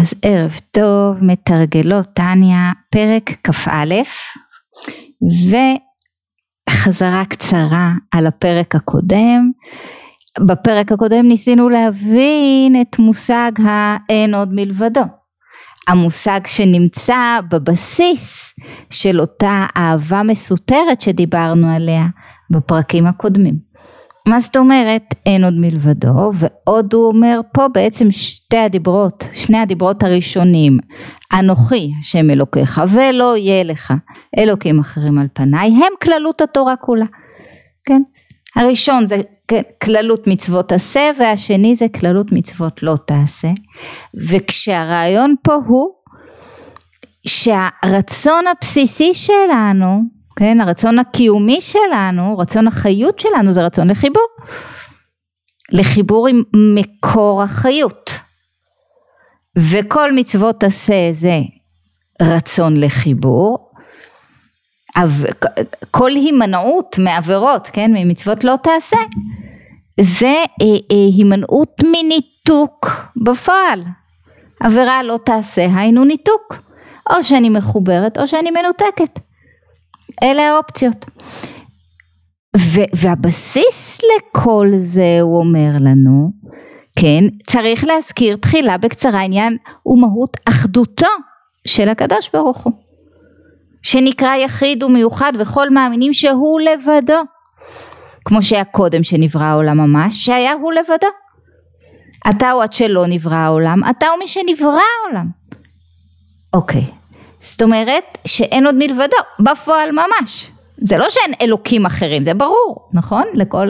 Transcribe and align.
אז 0.00 0.14
ערב 0.22 0.52
טוב, 0.70 1.24
מתרגלות 1.24 2.06
טניה, 2.14 2.72
פרק 2.90 3.30
כ"א, 3.44 3.94
וחזרה 6.70 7.24
קצרה 7.24 7.92
על 8.10 8.26
הפרק 8.26 8.74
הקודם. 8.74 9.50
בפרק 10.40 10.92
הקודם 10.92 11.28
ניסינו 11.28 11.68
להבין 11.68 12.80
את 12.80 12.98
מושג 12.98 13.52
האין 13.64 14.34
עוד 14.34 14.48
מלבדו. 14.52 15.04
המושג 15.88 16.40
שנמצא 16.46 17.40
בבסיס 17.50 18.54
של 18.90 19.20
אותה 19.20 19.66
אהבה 19.76 20.22
מסותרת 20.22 21.00
שדיברנו 21.00 21.74
עליה 21.74 22.06
בפרקים 22.50 23.06
הקודמים. 23.06 23.65
מה 24.26 24.40
זאת 24.40 24.56
אומרת 24.56 25.14
אין 25.26 25.44
עוד 25.44 25.54
מלבדו 25.54 26.32
ועוד 26.34 26.94
הוא 26.94 27.08
אומר 27.08 27.40
פה 27.52 27.68
בעצם 27.68 28.10
שתי 28.10 28.56
הדיברות 28.56 29.24
שני 29.32 29.58
הדיברות 29.58 30.02
הראשונים 30.02 30.78
אנוכי 31.32 31.92
השם 31.98 32.30
אלוקיך 32.30 32.82
ולא 32.88 33.36
יהיה 33.36 33.64
לך 33.64 33.94
אלוקים 34.38 34.80
אחרים 34.80 35.18
על 35.18 35.26
פניי 35.32 35.70
הם 35.70 35.92
כללות 36.02 36.40
התורה 36.40 36.76
כולה 36.76 37.06
כן? 37.84 38.02
הראשון 38.56 39.06
זה 39.06 39.16
כן, 39.48 39.62
כללות 39.82 40.26
מצוות 40.26 40.72
עשה 40.72 41.10
והשני 41.18 41.76
זה 41.76 41.86
כללות 42.00 42.32
מצוות 42.32 42.82
לא 42.82 42.96
תעשה. 43.06 43.48
וכשהרעיון 44.28 45.34
פה 45.42 45.54
הוא 45.66 45.88
שהרצון 47.26 48.44
הבסיסי 48.46 49.14
שלנו 49.14 50.15
כן, 50.36 50.60
הרצון 50.60 50.98
הקיומי 50.98 51.60
שלנו, 51.60 52.38
רצון 52.38 52.66
החיות 52.66 53.18
שלנו 53.18 53.52
זה 53.52 53.66
רצון 53.66 53.88
לחיבור. 53.88 54.26
לחיבור 55.72 56.28
עם 56.28 56.42
מקור 56.54 57.42
החיות. 57.42 58.10
וכל 59.56 60.12
מצוות 60.12 60.64
עשה 60.64 61.12
זה 61.12 61.40
רצון 62.22 62.76
לחיבור. 62.76 63.70
כל 65.90 66.10
הימנעות 66.10 66.98
מעבירות, 66.98 67.68
כן, 67.72 67.90
ממצוות 67.94 68.44
לא 68.44 68.54
תעשה, 68.62 68.96
זה 70.00 70.26
אה, 70.26 70.66
אה, 70.92 70.96
הימנעות 71.16 71.82
מניתוק 71.82 72.90
בפועל. 73.24 73.84
עבירה 74.60 75.02
לא 75.02 75.18
תעשה, 75.24 75.66
היינו 75.76 76.04
ניתוק. 76.04 76.66
או 77.10 77.24
שאני 77.24 77.48
מחוברת 77.48 78.18
או 78.18 78.28
שאני 78.28 78.50
מנותקת. 78.50 79.18
אלה 80.22 80.42
האופציות. 80.42 81.06
ו- 82.56 82.90
והבסיס 82.94 84.00
לכל 84.00 84.72
זה 84.78 85.18
הוא 85.22 85.38
אומר 85.38 85.70
לנו, 85.80 86.30
כן, 86.98 87.24
צריך 87.46 87.84
להזכיר 87.84 88.36
תחילה 88.36 88.78
בקצרה 88.78 89.20
עניין 89.20 89.56
ומהות 89.86 90.36
אחדותו 90.48 91.06
של 91.66 91.88
הקדוש 91.88 92.30
ברוך 92.32 92.58
הוא, 92.64 92.72
שנקרא 93.82 94.36
יחיד 94.36 94.82
ומיוחד 94.82 95.32
וכל 95.38 95.70
מאמינים 95.70 96.12
שהוא 96.12 96.60
לבדו, 96.60 97.22
כמו 98.24 98.42
שהיה 98.42 98.64
קודם 98.64 99.02
שנברא 99.02 99.42
העולם 99.44 99.76
ממש, 99.76 100.24
שהיה 100.24 100.52
הוא 100.52 100.72
לבדו. 100.72 101.08
אתה 102.30 102.50
הוא 102.50 102.62
עד 102.62 102.72
שלא 102.72 103.06
נברא 103.06 103.34
העולם, 103.34 103.80
אתה 103.90 104.06
הוא 104.06 104.18
מי 104.18 104.26
שנברא 104.26 104.80
העולם. 105.04 105.26
אוקיי, 106.52 106.84
זאת 107.46 107.62
אומרת 107.62 108.18
שאין 108.24 108.66
עוד 108.66 108.74
מלבדו, 108.74 109.16
בפועל 109.40 109.90
ממש. 109.92 110.50
זה 110.78 110.96
לא 110.96 111.10
שאין 111.10 111.32
אלוקים 111.42 111.86
אחרים, 111.86 112.24
זה 112.24 112.34
ברור, 112.34 112.88
נכון? 112.92 113.24
לכל 113.34 113.68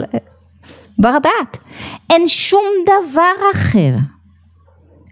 בר 0.98 1.18
דעת. 1.18 1.56
אין 2.10 2.28
שום 2.28 2.64
דבר 2.84 3.50
אחר 3.54 3.94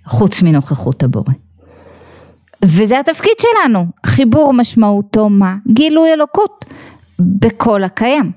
חוץ 0.06 0.42
מנוכחות 0.42 1.02
הבורא. 1.02 1.32
וזה 2.64 3.00
התפקיד 3.00 3.32
שלנו, 3.38 3.86
חיבור 4.06 4.52
משמעותו 4.52 5.28
מה? 5.28 5.54
גילוי 5.72 6.12
אלוקות 6.12 6.64
בכל 7.18 7.84
הקיים. 7.84 8.32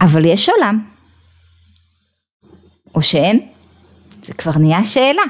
אבל 0.00 0.24
יש 0.24 0.48
עולם, 0.48 0.84
או 2.94 3.02
שאין, 3.02 3.48
זה 4.22 4.34
כבר 4.34 4.52
נהיה 4.58 4.84
שאלה. 4.84 5.22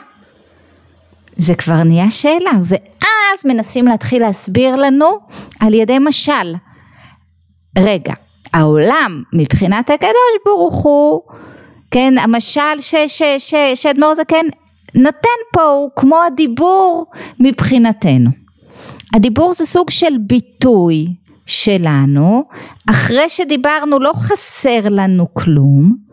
זה 1.39 1.55
כבר 1.55 1.83
נהיה 1.83 2.11
שאלה, 2.11 2.51
ואז 2.65 3.45
מנסים 3.45 3.87
להתחיל 3.87 4.23
להסביר 4.23 4.77
לנו 4.77 5.19
על 5.61 5.75
ידי 5.75 5.99
משל. 5.99 6.55
רגע, 7.79 8.13
העולם 8.53 9.23
מבחינת 9.35 9.91
הקדוש 9.91 10.35
ברוך 10.47 10.75
הוא, 10.75 11.21
כן, 11.91 12.15
המשל 12.21 12.81
שאדמו"ר 13.75 14.15
זקן 14.15 14.47
נותן 14.95 15.39
פה 15.53 15.63
הוא 15.63 15.91
כמו 15.97 16.23
הדיבור 16.23 17.07
מבחינתנו. 17.41 18.31
הדיבור 19.15 19.55
זה 19.55 19.67
סוג 19.67 19.91
של 19.91 20.13
ביטוי 20.21 21.07
שלנו, 21.47 22.45
אחרי 22.91 23.29
שדיברנו 23.29 23.99
לא 23.99 24.13
חסר 24.15 24.81
לנו 24.91 25.35
כלום, 25.35 26.08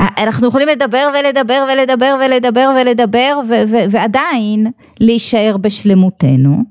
אנחנו 0.00 0.48
יכולים 0.48 0.68
לדבר 0.68 1.08
ולדבר 1.14 1.66
ולדבר 1.72 2.16
ולדבר 2.20 2.70
ולדבר 2.76 3.38
ו- 3.48 3.62
ו- 3.68 3.90
ועדיין 3.90 4.66
להישאר 5.00 5.56
בשלמותנו. 5.60 6.62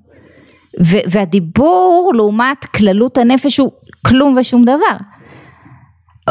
ו- 0.85 1.05
והדיבור 1.07 2.11
לעומת 2.15 2.65
כללות 2.65 3.17
הנפש 3.17 3.57
הוא 3.57 3.71
כלום 4.07 4.37
ושום 4.39 4.63
דבר. 4.63 4.97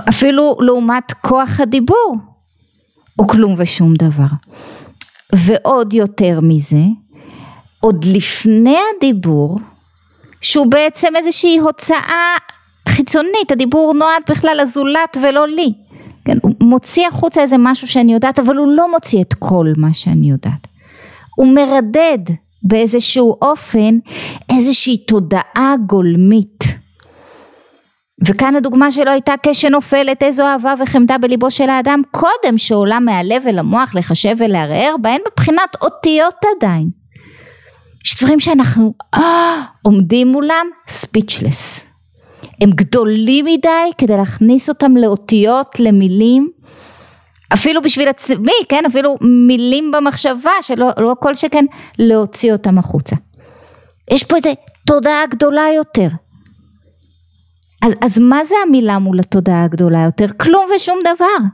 אפילו 0.09 0.57
לעומת 0.61 1.13
כוח 1.13 1.61
הדיבור 1.61 2.17
הוא 3.17 3.29
כלום 3.29 3.55
ושום 3.59 3.95
דבר. 3.95 4.27
ועוד 5.35 5.95
יותר 5.95 6.39
מזה 6.43 6.85
עוד 7.81 8.05
לפני 8.05 8.77
הדיבור 8.97 9.59
שהוא 10.41 10.67
בעצם 10.67 11.17
איזושהי 11.17 11.59
הוצאה 11.59 12.37
חיצונית 12.89 13.53
הדיבור 13.53 13.95
נועד 13.95 14.23
בכלל 14.31 14.61
לזולת 14.63 15.17
ולא 15.23 15.49
לי 15.49 15.73
כן, 16.25 16.39
הוא 16.43 16.53
מוציא 16.61 17.07
החוצה 17.07 17.43
איזה 17.43 17.57
משהו 17.59 17.89
שאני 17.89 18.13
יודעת, 18.13 18.39
אבל 18.39 18.57
הוא 18.57 18.73
לא 18.73 18.91
מוציא 18.91 19.23
את 19.23 19.35
כל 19.35 19.67
מה 19.77 19.95
שאני 19.95 20.31
יודעת. 20.31 20.67
הוא 21.37 21.55
מרדד 21.55 22.19
באיזשהו 22.63 23.37
אופן 23.43 23.99
איזושהי 24.51 24.97
תודעה 24.97 25.75
גולמית. 25.87 26.65
וכאן 28.27 28.57
הדוגמה 28.57 28.91
שלו 28.91 29.11
הייתה 29.11 29.35
כשנופלת 29.43 30.23
איזו 30.23 30.43
אהבה 30.43 30.75
וחמדה 30.83 31.19
בליבו 31.19 31.51
של 31.51 31.71
האדם 31.71 32.03
קודם 32.11 32.59
שעולה 32.59 33.01
מהלב 33.01 33.43
אל 33.47 33.59
המוח 33.59 33.95
לחשב 33.95 34.37
ולערער 34.39 34.95
בהן 35.01 35.21
בבחינת 35.27 35.77
אותיות 35.83 36.35
עדיין. 36.57 36.89
יש 38.05 38.23
דברים 38.23 38.41
שאנחנו 38.41 38.95
אה, 39.15 39.63
עומדים 39.83 40.29
מולם 40.29 40.67
ספיצ'לס. 40.89 41.94
הם 42.65 42.71
גדולים 42.71 43.45
מדי 43.45 43.91
כדי 43.99 44.17
להכניס 44.17 44.69
אותם 44.69 44.97
לאותיות, 44.97 45.81
למילים, 45.81 46.51
אפילו 47.55 47.83
בשביל 47.83 48.09
עצמי, 48.09 48.53
כן, 48.69 48.83
אפילו 48.87 49.17
מילים 49.21 49.91
במחשבה, 49.91 50.51
שלא 50.63 50.91
לא 50.99 51.15
כל 51.21 51.35
שכן 51.35 51.65
להוציא 51.99 52.53
אותם 52.53 52.79
החוצה. 52.79 53.17
יש 54.11 54.25
פה 54.25 54.37
איזה 54.37 54.53
תודעה 54.87 55.27
גדולה 55.31 55.63
יותר. 55.77 56.09
אז, 57.83 57.93
אז 58.01 58.19
מה 58.19 58.45
זה 58.45 58.55
המילה 58.67 58.99
מול 58.99 59.21
התודעה 59.21 59.65
הגדולה 59.65 60.01
יותר? 60.01 60.27
כלום 60.37 60.67
ושום 60.77 60.99
דבר. 61.15 61.47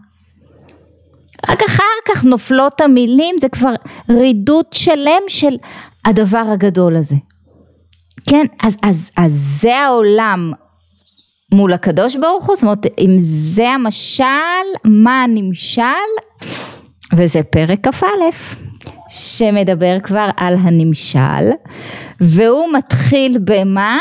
רק 1.49 1.63
אחר 1.63 1.85
כך 2.09 2.25
נופלות 2.25 2.81
המילים, 2.81 3.37
זה 3.39 3.49
כבר 3.49 3.75
רידוד 4.11 4.67
שלם 4.73 5.23
של 5.29 5.57
הדבר 6.05 6.45
הגדול 6.53 6.97
הזה. 6.97 7.17
כן, 8.29 8.47
אז, 8.63 8.77
אז, 8.83 9.11
אז 9.17 9.33
זה 9.61 9.77
העולם 9.77 10.53
מול 11.53 11.73
הקדוש 11.73 12.17
ברוך 12.17 12.47
הוא, 12.47 12.57
זאת 12.57 12.63
אומרת 12.63 12.87
אם 12.99 13.17
זה 13.21 13.69
המשל, 13.71 14.25
מה 14.85 15.23
הנמשל, 15.23 15.83
וזה 17.17 17.43
פרק 17.43 17.89
כ"א 17.89 18.07
שמדבר 19.09 19.97
כבר 20.03 20.29
על 20.37 20.57
הנמשל, 20.61 21.51
והוא 22.21 22.73
מתחיל 22.73 23.39
במה? 23.45 23.99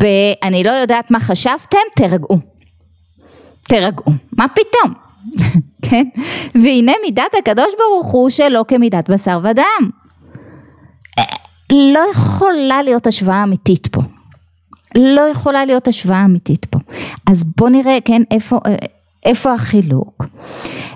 ב... 0.00 0.06
אני 0.42 0.64
לא 0.64 0.70
יודעת 0.70 1.10
מה 1.10 1.20
חשבתם, 1.20 1.78
תרגעו. 1.96 2.38
תרגעו. 3.68 4.12
מה 4.32 4.46
פתאום? 4.48 4.94
כן? 5.90 6.04
והנה 6.54 6.92
מידת 7.04 7.34
הקדוש 7.38 7.74
ברוך 7.78 8.12
הוא 8.12 8.30
שלא 8.30 8.64
כמידת 8.68 9.10
בשר 9.10 9.40
ודם. 9.44 9.90
לא 11.72 12.00
יכולה 12.12 12.82
להיות 12.82 13.06
השוואה 13.06 13.42
אמיתית 13.42 13.86
פה. 13.86 14.00
לא 14.94 15.20
יכולה 15.20 15.64
להיות 15.64 15.88
השוואה 15.88 16.24
אמיתית 16.24 16.64
פה. 16.64 16.78
אז 17.26 17.44
בוא 17.56 17.68
נראה, 17.68 17.98
כן, 18.04 18.22
איפה, 18.30 18.58
איפה 19.24 19.52
החילוק? 19.52 20.24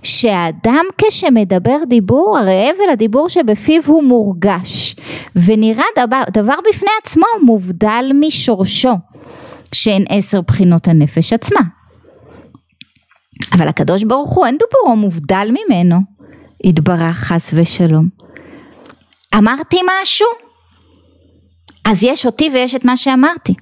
שהאדם 0.02 0.84
כשמדבר 0.98 1.76
דיבור, 1.88 2.38
הרי 2.38 2.70
הבל 2.70 2.92
הדיבור 2.92 3.28
שבפיו 3.28 3.82
הוא 3.86 4.04
מורגש, 4.04 4.96
ונראה 5.36 5.84
דבר, 5.98 6.22
דבר 6.32 6.54
בפני 6.68 6.90
עצמו 7.02 7.26
מובדל 7.42 8.10
משורשו, 8.14 8.94
שהן 9.72 10.04
עשר 10.08 10.40
בחינות 10.40 10.88
הנפש 10.88 11.32
עצמה. 11.32 11.60
אבל 13.52 13.68
הקדוש 13.68 14.04
ברוך 14.04 14.30
הוא 14.30 14.46
אין 14.46 14.58
דיבורו 14.58 14.96
מובדל 14.96 15.48
ממנו, 15.50 16.00
יתברך 16.64 17.16
חס 17.16 17.50
ושלום. 17.54 18.08
אמרתי 19.38 19.76
משהו? 20.02 20.26
אז 21.84 22.04
יש 22.04 22.26
אותי 22.26 22.50
ויש 22.52 22.74
את 22.74 22.84
מה 22.84 22.96
שאמרתי. 22.96 23.54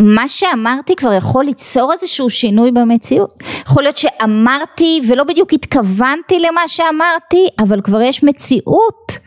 מה 0.00 0.28
שאמרתי 0.28 0.96
כבר 0.96 1.12
יכול 1.12 1.44
ליצור 1.44 1.92
איזשהו 1.92 2.30
שינוי 2.30 2.72
במציאות. 2.72 3.34
יכול 3.66 3.82
להיות 3.82 3.98
שאמרתי 3.98 5.00
ולא 5.08 5.24
בדיוק 5.24 5.52
התכוונתי 5.52 6.38
למה 6.38 6.60
שאמרתי, 6.66 7.48
אבל 7.58 7.80
כבר 7.80 8.00
יש 8.00 8.24
מציאות 8.24 9.18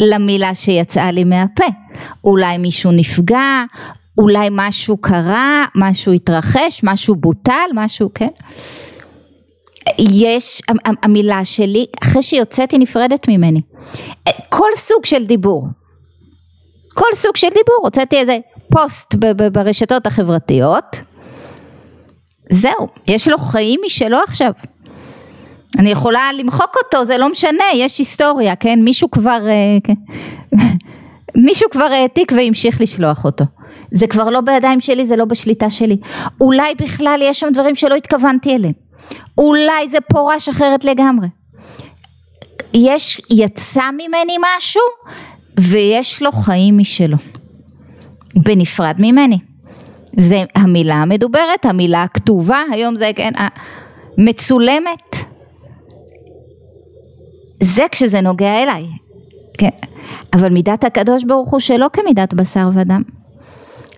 למילה 0.00 0.54
שיצאה 0.54 1.10
לי 1.10 1.24
מהפה. 1.24 1.64
אולי 2.24 2.58
מישהו 2.58 2.92
נפגע, 2.92 3.64
אולי 4.18 4.48
משהו 4.50 4.96
קרה, 4.96 5.64
משהו 5.74 6.12
התרחש, 6.12 6.80
משהו 6.82 7.16
בוטל, 7.16 7.70
משהו, 7.74 8.08
כן? 8.14 8.26
יש, 9.98 10.62
המילה 11.02 11.44
שלי, 11.44 11.86
אחרי 12.02 12.22
שיוצאתי 12.22 12.78
נפרדת 12.78 13.28
ממני. 13.28 13.60
כל 14.48 14.68
סוג 14.76 15.04
של 15.04 15.24
דיבור, 15.24 15.66
כל 16.94 17.14
סוג 17.14 17.36
של 17.36 17.48
דיבור, 17.48 17.78
הוצאתי 17.82 18.16
איזה 18.16 18.38
פוסט 18.72 19.14
ברשתות 19.52 20.06
החברתיות, 20.06 21.00
זהו, 22.50 22.88
יש 23.06 23.28
לו 23.28 23.38
חיים 23.38 23.80
משלו 23.86 24.18
עכשיו. 24.18 24.52
אני 25.78 25.90
יכולה 25.90 26.32
למחוק 26.32 26.76
אותו, 26.84 27.04
זה 27.04 27.18
לא 27.18 27.28
משנה, 27.28 27.64
יש 27.74 27.98
היסטוריה, 27.98 28.56
כן? 28.56 28.78
מישהו 28.82 29.10
כבר, 29.10 29.46
אה, 29.48 29.78
כן? 29.84 29.94
מישהו 31.46 31.70
כבר 31.70 31.84
העתיק 31.84 32.32
והמשיך 32.36 32.80
לשלוח 32.80 33.24
אותו. 33.24 33.44
זה 33.92 34.06
כבר 34.06 34.30
לא 34.30 34.40
בידיים 34.40 34.80
שלי, 34.80 35.06
זה 35.06 35.16
לא 35.16 35.24
בשליטה 35.24 35.70
שלי. 35.70 35.96
אולי 36.40 36.74
בכלל 36.74 37.20
יש 37.22 37.40
שם 37.40 37.48
דברים 37.52 37.74
שלא 37.74 37.94
התכוונתי 37.94 38.56
אליהם. 38.56 38.72
אולי 39.38 39.88
זה 39.88 39.98
פורש 40.00 40.48
אחרת 40.48 40.84
לגמרי. 40.84 41.28
יש, 42.74 43.20
יצא 43.30 43.90
ממני 43.92 44.36
משהו 44.56 44.82
ויש 45.60 46.22
לו 46.22 46.32
חיים 46.32 46.78
משלו. 46.78 47.16
בנפרד 48.34 48.94
ממני. 48.98 49.38
זה 50.16 50.42
המילה 50.54 50.94
המדוברת, 50.94 51.64
המילה 51.64 52.02
הכתובה, 52.02 52.62
היום 52.72 52.96
זה 52.96 53.10
כן, 53.16 53.32
מצולמת. 54.18 55.16
זה 57.62 57.82
כשזה 57.92 58.20
נוגע 58.20 58.62
אליי, 58.62 58.86
כן. 59.58 59.68
אבל 60.32 60.48
מידת 60.48 60.84
הקדוש 60.84 61.24
ברוך 61.24 61.50
הוא 61.50 61.60
שלא 61.60 61.86
כמידת 61.92 62.34
בשר 62.34 62.68
ודם. 62.74 63.02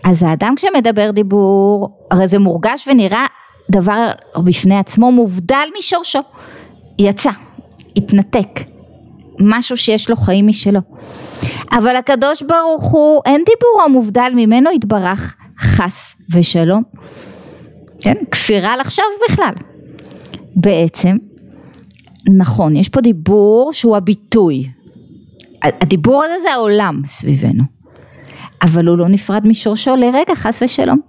אז 0.04 0.22
האדם 0.22 0.54
כשמדבר 0.56 1.10
דיבור, 1.10 1.88
הרי 2.10 2.28
זה 2.28 2.38
מורגש 2.38 2.88
ונראה 2.88 3.26
דבר 3.70 4.10
בפני 4.44 4.78
עצמו 4.78 5.12
מובדל 5.12 5.68
משורשו. 5.78 6.18
יצא, 6.98 7.30
התנתק, 7.96 8.60
משהו 9.44 9.76
שיש 9.76 10.10
לו 10.10 10.16
חיים 10.16 10.46
משלו. 10.46 10.80
אבל 11.72 11.96
הקדוש 11.96 12.42
ברוך 12.42 12.82
הוא, 12.82 13.20
אין 13.26 13.44
דיבור 13.46 13.82
המובדל 13.84 14.32
ממנו 14.34 14.70
יתברך, 14.70 15.34
חס 15.58 16.14
ושלום. 16.30 16.82
כן? 18.00 18.14
כפירה 18.30 18.76
לחשוב 18.76 19.04
בכלל. 19.28 19.52
בעצם, 20.56 21.16
נכון, 22.38 22.76
יש 22.76 22.88
פה 22.88 23.00
דיבור 23.00 23.72
שהוא 23.72 23.96
הביטוי. 23.96 24.68
הדיבור 25.62 26.24
הזה 26.24 26.34
זה 26.42 26.52
העולם 26.52 27.02
סביבנו. 27.06 27.64
אבל 28.62 28.86
הוא 28.86 28.98
לא 28.98 29.08
נפרד 29.08 29.46
משורשו 29.46 29.96
לרגע, 29.96 30.34
חס 30.34 30.62
ושלום. 30.62 31.00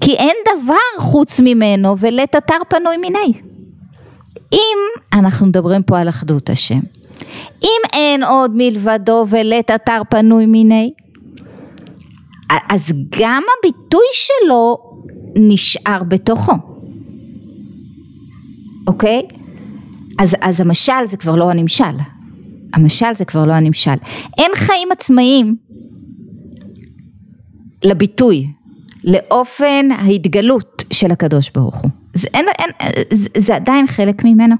כי 0.00 0.14
אין 0.14 0.36
דבר 0.56 0.98
חוץ 0.98 1.40
ממנו 1.40 1.98
ולית 1.98 2.36
אתר 2.36 2.56
פנוי 2.68 2.96
מיני. 2.96 3.32
אם 4.52 4.78
אנחנו 5.12 5.46
מדברים 5.46 5.82
פה 5.82 5.98
על 5.98 6.08
אחדות 6.08 6.50
השם, 6.50 6.80
אם 7.62 7.80
אין 7.92 8.24
עוד 8.24 8.50
מלבדו 8.54 9.24
ולית 9.28 9.70
אתר 9.70 10.02
פנוי 10.10 10.46
מיני, 10.46 10.92
אז 12.70 12.92
גם 13.20 13.42
הביטוי 13.58 14.06
שלו 14.12 14.78
נשאר 15.36 16.02
בתוכו, 16.08 16.52
אוקיי? 18.86 19.22
אז, 20.18 20.36
אז 20.40 20.60
המשל 20.60 21.06
זה 21.06 21.16
כבר 21.16 21.36
לא 21.36 21.50
הנמשל, 21.50 21.96
המשל 22.74 23.14
זה 23.16 23.24
כבר 23.24 23.44
לא 23.44 23.52
הנמשל. 23.52 23.94
אין 24.38 24.50
חיים 24.54 24.88
עצמאיים 24.92 25.56
לביטוי, 27.84 28.46
לאופן 29.04 29.88
ההתגלות 29.98 30.84
של 30.92 31.10
הקדוש 31.12 31.50
ברוך 31.54 31.76
הוא. 31.76 31.90
זה, 32.14 32.28
אין, 32.34 32.46
אין, 32.58 32.70
זה, 33.10 33.28
זה 33.38 33.56
עדיין 33.56 33.86
חלק 33.86 34.24
ממנו. 34.24 34.54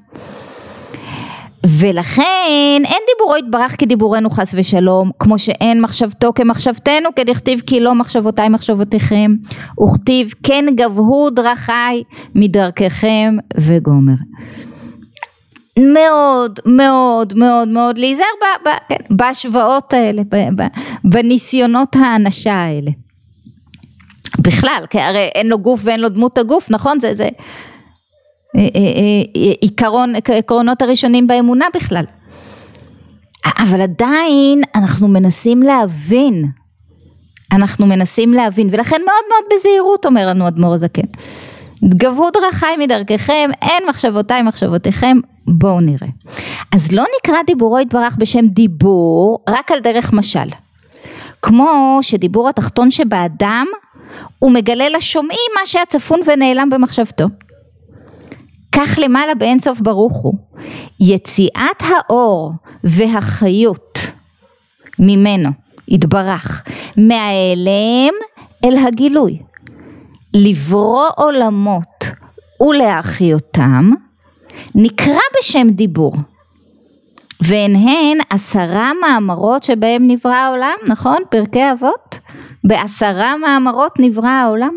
ולכן 1.66 2.82
אין 2.84 3.02
דיבורו 3.16 3.36
יתברך 3.36 3.80
כדיבורנו 3.80 4.30
חס 4.30 4.54
ושלום, 4.56 5.10
כמו 5.18 5.38
שאין 5.38 5.80
מחשבתו 5.80 6.32
כמחשבתנו, 6.34 7.08
כדכתיב 7.16 7.60
כי 7.66 7.80
לא 7.80 7.94
מחשבותיי 7.94 8.48
מחשבותיכם, 8.48 9.34
וכתיב 9.84 10.32
כן 10.42 10.64
גבהו 10.74 11.30
דרכיי 11.30 12.02
מדרככם 12.34 13.36
וגומר. 13.56 14.14
מאוד 15.78 16.60
מאוד 16.66 17.32
מאוד 17.36 17.68
מאוד 17.68 17.98
להיזהר 17.98 18.26
כן, 18.88 18.96
בהשוואות 19.10 19.92
האלה, 19.92 20.22
בניסיונות 21.04 21.96
האנשה 21.96 22.54
האלה. 22.54 22.90
בכלל, 24.38 24.84
כי 24.90 25.00
הרי 25.00 25.28
אין 25.34 25.48
לו 25.48 25.58
גוף 25.58 25.80
ואין 25.84 26.00
לו 26.00 26.08
דמות 26.08 26.38
הגוף, 26.38 26.70
נכון? 26.70 27.00
זה, 27.00 27.14
זה 27.14 27.28
עיקרון, 29.60 30.12
עקרונות 30.34 30.82
הראשונים 30.82 31.26
באמונה 31.26 31.66
בכלל. 31.74 32.04
אבל 33.58 33.80
עדיין 33.80 34.62
אנחנו 34.74 35.08
מנסים 35.08 35.62
להבין, 35.62 36.44
אנחנו 37.52 37.86
מנסים 37.86 38.32
להבין, 38.32 38.68
ולכן 38.72 39.00
מאוד 39.04 39.24
מאוד 39.28 39.58
בזהירות 39.58 40.06
אומר 40.06 40.26
לנו 40.26 40.48
אדמו"ר 40.48 40.74
הזקן. 40.74 41.06
גבו 41.84 42.30
דרכיי 42.30 42.76
מדרככם, 42.76 43.50
אין 43.62 43.82
מחשבותיי 43.88 44.42
מחשבותיכם, 44.42 45.16
בואו 45.46 45.80
נראה. 45.80 46.08
אז 46.72 46.92
לא 46.92 47.04
נקרא 47.18 47.42
דיבורו 47.46 47.80
יתברך 47.80 48.16
בשם 48.18 48.46
דיבור, 48.46 49.44
רק 49.48 49.72
על 49.72 49.80
דרך 49.80 50.12
משל. 50.12 50.48
כמו 51.42 51.98
שדיבור 52.02 52.48
התחתון 52.48 52.90
שבאדם, 52.90 53.66
הוא 54.38 54.52
מגלה 54.52 54.88
לשומעים 54.88 55.50
מה 55.60 55.66
שהיה 55.66 55.86
צפון 55.86 56.20
ונעלם 56.26 56.70
במחשבתו. 56.70 57.24
כך 58.72 58.98
למעלה 59.02 59.34
באין 59.34 59.58
סוף 59.58 59.80
ברוך 59.80 60.16
הוא, 60.16 60.34
יציאת 61.00 61.82
האור 61.82 62.52
והחיות 62.84 63.98
ממנו, 64.98 65.50
יתברך, 65.88 66.62
מההיעלם 66.96 68.14
אל 68.64 68.76
הגילוי, 68.86 69.38
לברוא 70.34 71.06
עולמות 71.16 72.04
ולהחיותם, 72.60 73.90
נקרא 74.74 75.20
בשם 75.38 75.70
דיבור. 75.70 76.14
והן 77.40 77.76
הן 77.76 78.18
עשרה 78.30 78.92
מאמרות 79.00 79.62
שבהם 79.62 80.06
נברא 80.06 80.34
העולם, 80.34 80.76
נכון? 80.88 81.18
פרקי 81.30 81.72
אבות? 81.72 82.18
בעשרה 82.64 83.36
מאמרות 83.36 83.92
נברא 83.98 84.28
העולם. 84.28 84.72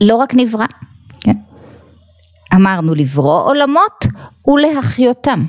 לא 0.00 0.16
רק 0.16 0.34
נברא? 0.34 0.66
אמרנו 2.56 2.94
לברוא 2.94 3.42
עולמות 3.42 4.06
ולהחיותם. 4.46 5.44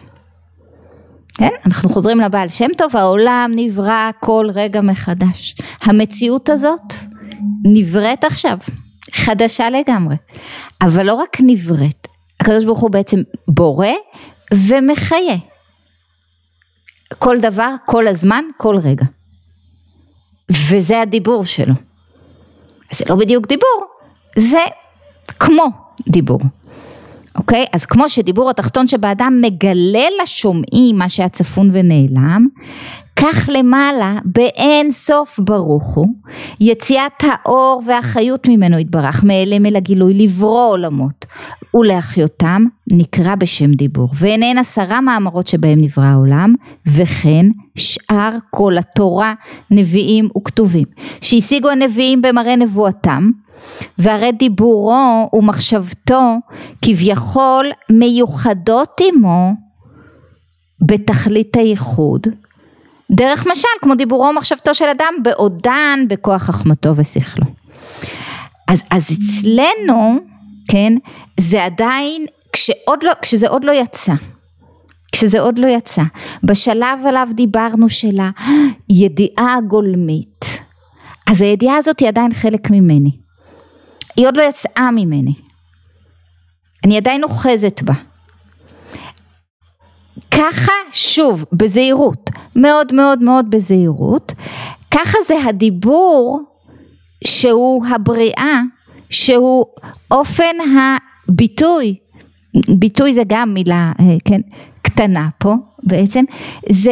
כן? 1.37 1.49
אנחנו 1.65 1.89
חוזרים 1.89 2.19
לבעל 2.19 2.47
שם 2.47 2.67
טוב, 2.77 2.97
העולם 2.97 3.51
נברא 3.55 4.11
כל 4.19 4.47
רגע 4.53 4.81
מחדש. 4.81 5.55
המציאות 5.81 6.49
הזאת 6.49 6.93
נבראת 7.63 8.23
עכשיו, 8.23 8.57
חדשה 9.11 9.69
לגמרי. 9.69 10.15
אבל 10.81 11.05
לא 11.05 11.13
רק 11.13 11.37
נבראת, 11.41 12.07
הקדוש 12.39 12.65
ברוך 12.65 12.79
הוא 12.79 12.91
בעצם 12.91 13.21
בורא 13.47 13.87
ומחיה. 14.53 15.37
כל 17.19 17.39
דבר, 17.39 17.75
כל 17.85 18.07
הזמן, 18.07 18.43
כל 18.57 18.77
רגע. 18.77 19.05
וזה 20.51 21.01
הדיבור 21.01 21.45
שלו. 21.45 21.73
זה 22.91 23.05
לא 23.09 23.15
בדיוק 23.15 23.47
דיבור, 23.47 23.85
זה 24.37 24.59
כמו 25.39 25.65
דיבור. 26.09 26.39
אוקיי? 27.37 27.65
אז 27.73 27.85
כמו 27.85 28.09
שדיבור 28.09 28.49
התחתון 28.49 28.87
שבאדם 28.87 29.41
מגלה 29.41 30.05
לשומעים 30.23 30.97
מה 30.97 31.09
שהיה 31.09 31.29
צפון 31.29 31.69
ונעלם, 31.73 32.47
כך 33.19 33.49
למעלה 33.53 34.19
באין 34.25 34.91
סוף 34.91 35.39
ברוך 35.39 35.95
הוא, 35.95 36.07
יציאת 36.59 37.23
האור 37.23 37.81
והחיות 37.85 38.47
ממנו 38.47 38.79
יתברך, 38.79 39.23
מאלם 39.23 39.65
אל 39.65 39.75
הגילוי, 39.75 40.13
לברוא 40.13 40.69
עולמות 40.69 41.25
ולהחיותם, 41.73 42.65
נקרא 42.91 43.35
בשם 43.35 43.71
דיבור. 43.71 44.09
והן 44.13 44.43
הן 44.43 44.57
עשרה 44.57 45.01
מאמרות 45.01 45.47
שבהם 45.47 45.81
נברא 45.81 46.05
העולם, 46.05 46.55
וכן 46.87 47.45
שאר 47.77 48.29
כל 48.49 48.77
התורה, 48.77 49.33
נביאים 49.71 50.29
וכתובים, 50.37 50.85
שהשיגו 51.21 51.69
הנביאים 51.69 52.21
במראה 52.21 52.55
נבואתם, 52.55 53.29
והרי 53.97 54.31
דיבורו 54.31 55.29
ומחשבתו 55.33 56.35
כביכול 56.81 57.65
מיוחדות 57.91 59.01
עמו 59.13 59.53
בתכלית 60.81 61.57
הייחוד, 61.57 62.27
דרך 63.11 63.47
משל 63.51 63.67
כמו 63.81 63.95
דיבורו 63.95 64.23
ומחשבתו 64.23 64.75
של 64.75 64.85
אדם 64.85 65.13
בעודן 65.23 65.99
בכוח 66.07 66.41
חכמתו 66.41 66.95
ושכלו. 66.95 67.45
אז, 68.67 68.83
אז 68.91 69.03
אצלנו, 69.03 70.19
כן, 70.71 70.93
זה 71.39 71.65
עדיין, 71.65 72.25
כשעוד 72.53 73.03
לא, 73.03 73.11
כשזה 73.21 73.47
עוד 73.47 73.63
לא 73.63 73.71
יצא, 73.71 74.13
כשזה 75.11 75.39
עוד 75.39 75.59
לא 75.59 75.67
יצא, 75.67 76.01
בשלב 76.43 77.05
עליו 77.05 77.27
דיברנו 77.33 77.89
של 77.89 78.17
הידיעה 78.89 79.55
הגולמית, 79.57 80.45
אז 81.27 81.41
הידיעה 81.41 81.77
הזאת 81.77 81.99
היא 81.99 82.07
עדיין 82.07 82.33
חלק 82.33 82.69
ממני, 82.71 83.11
היא 84.17 84.27
עוד 84.27 84.37
לא 84.37 84.43
יצאה 84.43 84.91
ממני, 84.91 85.33
אני 86.85 86.97
עדיין 86.97 87.23
אוחזת 87.23 87.81
בה. 87.81 87.93
ככה 90.31 90.71
שוב 90.91 91.45
בזהירות 91.53 92.29
מאוד 92.55 92.93
מאוד 92.93 93.23
מאוד 93.23 93.49
בזהירות 93.49 94.33
ככה 94.91 95.17
זה 95.27 95.35
הדיבור 95.45 96.41
שהוא 97.23 97.85
הבריאה 97.85 98.61
שהוא 99.09 99.65
אופן 100.11 100.55
הביטוי. 100.77 101.95
ביטוי 102.79 103.13
זה 103.13 103.21
גם 103.27 103.53
מילה 103.53 103.91
אה, 103.99 104.05
כן 104.25 104.41
קטנה 104.81 105.29
פה 105.37 105.53
בעצם. 105.83 106.23
זה 106.69 106.91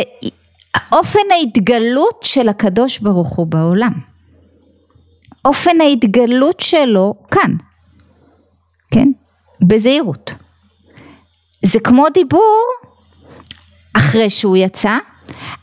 אופן 0.91 1.19
ההתגלות 1.31 2.19
של 2.23 2.49
הקדוש 2.49 2.99
ברוך 2.99 3.35
הוא 3.35 3.47
בעולם 3.47 4.14
אופן 5.45 5.81
ההתגלות 5.81 6.59
שלו 6.59 7.13
כאן 7.31 7.51
כן 8.91 9.07
בזהירות 9.61 10.31
זה 11.65 11.79
כמו 11.79 12.05
דיבור 12.13 12.63
אחרי 13.97 14.29
שהוא 14.29 14.57
יצא, 14.57 14.97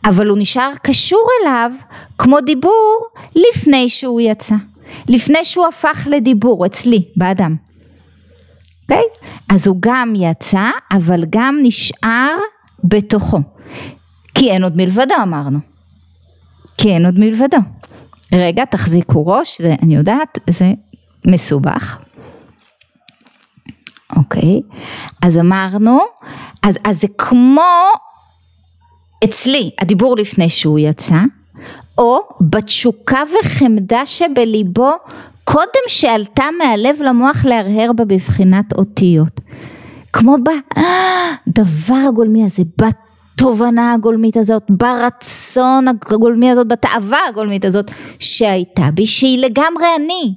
אבל 0.05 0.29
הוא 0.29 0.39
נשאר 0.39 0.73
קשור 0.83 1.29
אליו 1.43 1.73
כמו 2.19 2.41
דיבור 2.41 3.07
לפני 3.35 3.89
שהוא 3.89 4.21
יצא, 4.21 4.55
לפני 5.09 5.45
שהוא 5.45 5.67
הפך 5.67 6.07
לדיבור 6.11 6.67
אצלי, 6.67 7.05
באדם. 7.17 7.57
אוקיי? 8.83 8.99
Okay? 8.99 9.27
אז 9.55 9.67
הוא 9.67 9.77
גם 9.81 10.12
יצא, 10.17 10.71
אבל 10.93 11.25
גם 11.31 11.59
נשאר 11.62 12.37
בתוכו. 12.85 13.41
כי 14.35 14.51
אין 14.51 14.62
עוד 14.62 14.77
מלבדו 14.77 15.15
אמרנו. 15.23 15.59
כי 16.79 16.89
אין 16.89 17.07
עוד 17.07 17.19
מלבדו. 17.19 17.59
רגע, 18.33 18.65
תחזיקו 18.65 19.27
ראש, 19.27 19.61
זה, 19.61 19.75
אני 19.83 19.95
יודעת, 19.95 20.39
זה 20.51 20.73
מסובך. 21.27 21.99
אוקיי, 24.17 24.61
אז 25.23 25.39
אמרנו, 25.39 25.99
אז, 26.62 26.79
אז 26.85 27.01
זה 27.01 27.07
כמו 27.19 27.62
אצלי 29.25 29.71
הדיבור 29.81 30.17
לפני 30.17 30.49
שהוא 30.49 30.79
יצא, 30.79 31.21
או 31.99 32.19
בתשוקה 32.41 33.23
וחמדה 33.41 34.07
שבליבו 34.07 34.91
קודם 35.45 35.85
שעלתה 35.89 36.45
מהלב 36.59 37.03
למוח 37.03 37.45
להרהר 37.45 37.93
בה 37.93 38.05
בבחינת 38.05 38.73
אותיות. 38.73 39.41
כמו 40.12 40.37
בדבר 41.47 41.95
הגולמי 42.09 42.45
הזה, 42.45 42.62
בתובנה 43.43 43.93
הגולמית 43.93 44.37
הזאת, 44.37 44.63
ברצון 44.71 45.89
הגולמי 45.89 46.51
הזאת, 46.51 46.69
בתאווה 46.69 47.19
הגולמית 47.29 47.65
הזאת 47.65 47.91
שהייתה 48.19 48.89
בי, 48.95 49.07
שהיא 49.07 49.39
לגמרי 49.39 49.85
אני. 49.97 50.35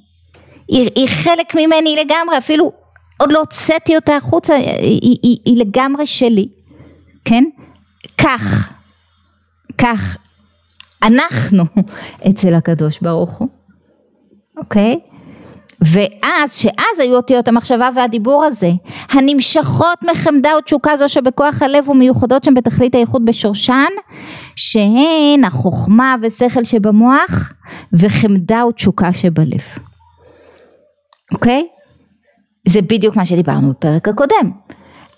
היא, 0.68 0.90
היא 0.96 1.08
חלק 1.08 1.56
ממני 1.56 1.96
לגמרי, 2.06 2.38
אפילו 2.38 2.72
עוד 3.20 3.32
לא 3.32 3.40
הוצאתי 3.40 3.96
אותה 3.96 4.16
החוצה, 4.16 4.56
היא, 4.56 5.00
היא, 5.02 5.38
היא, 5.46 5.58
לגמרי 5.58 6.06
שלי, 6.06 6.48
כן? 7.26 7.44
כך 8.18 8.70
כך 9.78 10.18
אנחנו 11.04 11.64
אצל 12.30 12.54
הקדוש 12.54 13.00
ברוך 13.00 13.38
הוא, 13.38 13.48
אוקיי? 14.58 15.00
ואז, 15.86 16.56
שאז 16.56 17.00
היו 17.00 17.16
אותיות 17.16 17.48
המחשבה 17.48 17.90
והדיבור 17.96 18.44
הזה, 18.44 18.72
הנמשכות 19.10 19.98
מחמדה 20.12 20.50
ותשוקה 20.58 20.98
זו 20.98 21.10
שבכוח 21.10 21.62
הלב 21.62 21.90
ומיוחדות 21.90 22.44
שהן 22.44 22.54
בתכלית 22.54 22.96
הייחוד 22.96 23.26
בשורשן, 23.26 23.92
שהן 24.56 25.44
החוכמה 25.44 26.16
ושכל 26.22 26.64
שבמוח 26.64 27.54
וחמדה 27.94 28.66
ותשוקה 28.66 29.14
שבלב. 29.14 29.62
אוקיי? 31.32 31.68
זה 32.68 32.82
בדיוק 32.82 33.16
מה 33.16 33.26
שדיברנו 33.26 33.70
בפרק 33.70 34.08
הקודם. 34.08 34.52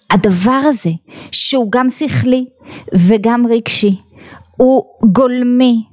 הדבר 0.09 0.61
הזה, 0.63 0.89
שהוא 1.31 1.71
גם 1.71 1.89
שכלי 1.89 2.45
וגם 2.93 3.45
רגשי, 3.49 3.99
הוא 4.57 4.83
גולמי, 5.11 5.83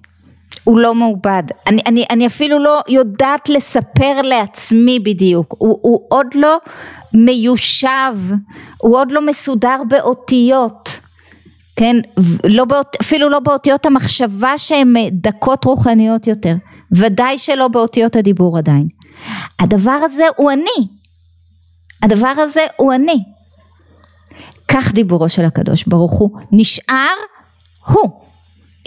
הוא 0.64 0.78
לא 0.78 0.94
מעובד. 0.94 1.42
אני, 1.66 1.82
אני, 1.86 2.04
אני 2.10 2.26
אפילו 2.26 2.58
לא 2.58 2.80
יודעת 2.88 3.48
לספר 3.48 4.22
לעצמי 4.22 4.98
בדיוק, 4.98 5.54
הוא, 5.58 5.78
הוא 5.82 6.06
עוד 6.08 6.26
לא 6.34 6.58
מיושב, 7.14 8.14
הוא 8.82 8.98
עוד 8.98 9.12
לא 9.12 9.26
מסודר 9.26 9.82
באותיות, 9.88 10.98
כן? 11.76 11.96
לא 12.46 12.64
באות, 12.64 12.96
אפילו 13.00 13.28
לא 13.28 13.40
באותיות 13.40 13.86
המחשבה 13.86 14.58
שהן 14.58 14.94
דקות 15.12 15.64
רוחניות 15.64 16.26
יותר, 16.26 16.54
ודאי 16.92 17.38
שלא 17.38 17.68
באותיות 17.68 18.16
הדיבור 18.16 18.58
עדיין. 18.58 18.88
הדבר 19.58 19.98
הזה 20.04 20.24
הוא 20.36 20.50
אני, 20.50 20.88
הדבר 22.02 22.32
הזה 22.38 22.60
הוא 22.76 22.92
אני. 22.92 23.24
כך 24.68 24.92
דיבורו 24.92 25.28
של 25.28 25.44
הקדוש 25.44 25.84
ברוך 25.86 26.12
הוא 26.12 26.30
נשאר 26.52 27.14
הוא. 27.86 28.10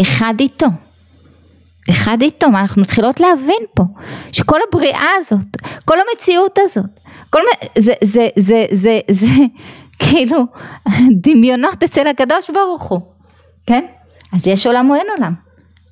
אחד 0.02 0.34
איתו. 0.40 0.68
אחד 1.90 2.18
איתו, 2.22 2.50
מה 2.50 2.62
אנחנו 2.62 2.82
מתחילות 2.82 3.20
להבין 3.20 3.64
פה, 3.76 3.84
שכל 4.32 4.60
הבריאה 4.68 5.10
הזאת, 5.18 5.58
כל 5.86 5.98
המציאות 6.00 6.58
הזאת, 6.62 7.00
כל 7.30 7.40
זה, 7.78 7.94
זה, 8.04 8.04
זה, 8.04 8.28
זה, 8.36 8.66
זה, 8.72 9.00
זה 9.12 9.44
כאילו 10.00 10.46
דמיונות 11.22 11.84
אצל 11.84 12.08
הקדוש 12.08 12.50
ברוך 12.50 12.84
הוא, 12.84 13.02
כן? 13.66 13.86
אז 14.34 14.48
יש 14.48 14.68
עולם 14.68 14.90
או 14.90 14.96
אין 14.96 15.08
עולם, 15.18 15.34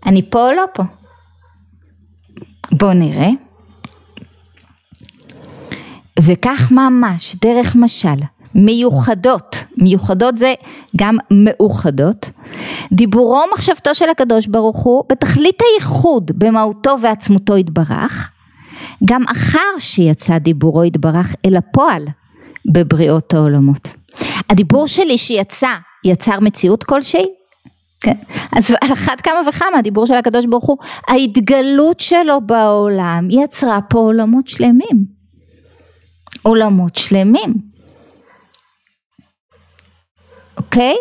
אני 0.06 0.30
פה 0.30 0.48
או 0.48 0.52
לא 0.52 0.64
פה. 0.74 0.84
בואו 2.72 2.94
נראה. 2.94 3.30
וכך 6.20 6.72
ממש, 6.72 7.36
דרך 7.42 7.76
משל, 7.76 8.20
מיוחדות, 8.56 9.64
מיוחדות 9.78 10.38
זה 10.38 10.54
גם 10.96 11.18
מאוחדות, 11.32 12.30
דיבורו 12.92 13.44
ומחשבתו 13.50 13.96
של 13.96 14.10
הקדוש 14.10 14.48
ברוך 14.48 14.78
הוא 14.78 15.04
בתכלית 15.10 15.60
הייחוד 15.62 16.32
במהותו 16.36 16.96
ועצמותו 17.02 17.58
יתברך, 17.58 18.30
גם 19.06 19.24
אחר 19.32 19.80
שיצא 19.80 20.38
דיבורו 20.38 20.84
יתברך 20.84 21.36
אל 21.46 21.56
הפועל 21.56 22.06
בבריאות 22.74 23.34
העולמות. 23.34 23.88
הדיבור 24.50 24.88
שלי 24.88 25.18
שיצא, 25.18 25.70
יצר 26.04 26.40
מציאות 26.40 26.84
כלשהי? 26.84 27.26
כן. 28.02 28.16
אז 28.52 28.72
על 28.82 28.94
אחת 28.94 29.22
כמה 29.22 29.50
וכמה 29.50 29.78
הדיבור 29.78 30.06
של 30.06 30.14
הקדוש 30.14 30.46
ברוך 30.46 30.66
הוא, 30.66 30.78
ההתגלות 31.08 32.00
שלו 32.00 32.42
בעולם 32.42 33.28
יצרה 33.32 33.80
פה 33.90 34.00
עולמות 34.00 34.48
שלמים. 34.48 35.06
עולמות 36.42 36.96
שלמים. 36.96 37.75
אוקיי? 40.58 40.96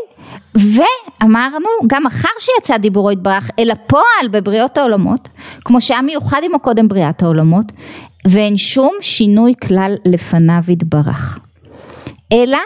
ואמרנו 0.54 1.68
גם 1.86 2.06
אחר 2.06 2.28
שיצא 2.38 2.76
דיבורו 2.76 3.12
יתברך 3.12 3.50
אל 3.58 3.70
הפועל 3.70 4.28
בבריאות 4.30 4.78
העולמות 4.78 5.28
כמו 5.64 5.80
שהיה 5.80 6.02
מיוחד 6.02 6.40
עמו 6.44 6.58
קודם 6.58 6.88
בריאת 6.88 7.22
העולמות 7.22 7.72
ואין 8.26 8.56
שום 8.56 8.92
שינוי 9.00 9.54
כלל 9.66 9.94
לפניו 10.06 10.62
יתברך 10.68 11.38
אלא 12.32 12.58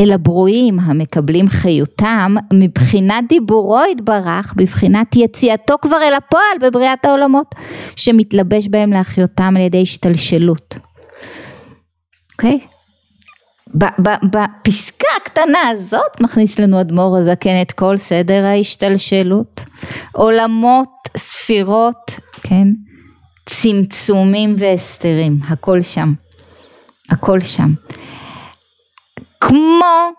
אל 0.00 0.12
הברואים 0.12 0.80
המקבלים 0.80 1.48
חיותם 1.48 2.34
מבחינת 2.52 3.24
דיבורו 3.28 3.80
יתברך 3.92 4.54
בבחינת 4.56 5.16
יציאתו 5.16 5.74
כבר 5.82 6.02
אל 6.02 6.14
הפועל 6.14 6.58
בבריאת 6.60 7.04
העולמות 7.04 7.54
שמתלבש 7.96 8.68
בהם 8.68 8.90
להחיותם 8.90 9.54
על 9.56 9.62
ידי 9.62 9.82
השתלשלות 9.82 10.74
אוקיי? 12.32 12.58
Okay? 12.62 12.73
בפסקה 14.24 15.08
הקטנה 15.16 15.68
הזאת 15.68 16.20
מכניס 16.20 16.58
לנו 16.58 16.80
אדמו"ר 16.80 17.16
הזקן 17.18 17.62
את 17.62 17.72
כל 17.72 17.96
סדר 17.96 18.44
ההשתלשלות, 18.44 19.64
עולמות, 20.12 20.88
ספירות, 21.16 22.10
כן, 22.42 22.68
צמצומים 23.46 24.54
והסתרים, 24.58 25.38
הכל 25.48 25.82
שם, 25.82 26.12
הכל 27.10 27.40
שם. 27.40 27.74
כמו 29.40 30.10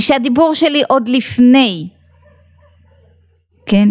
שהדיבור 0.00 0.54
שלי 0.54 0.82
עוד 0.88 1.08
לפני, 1.08 1.88
כן, 3.66 3.88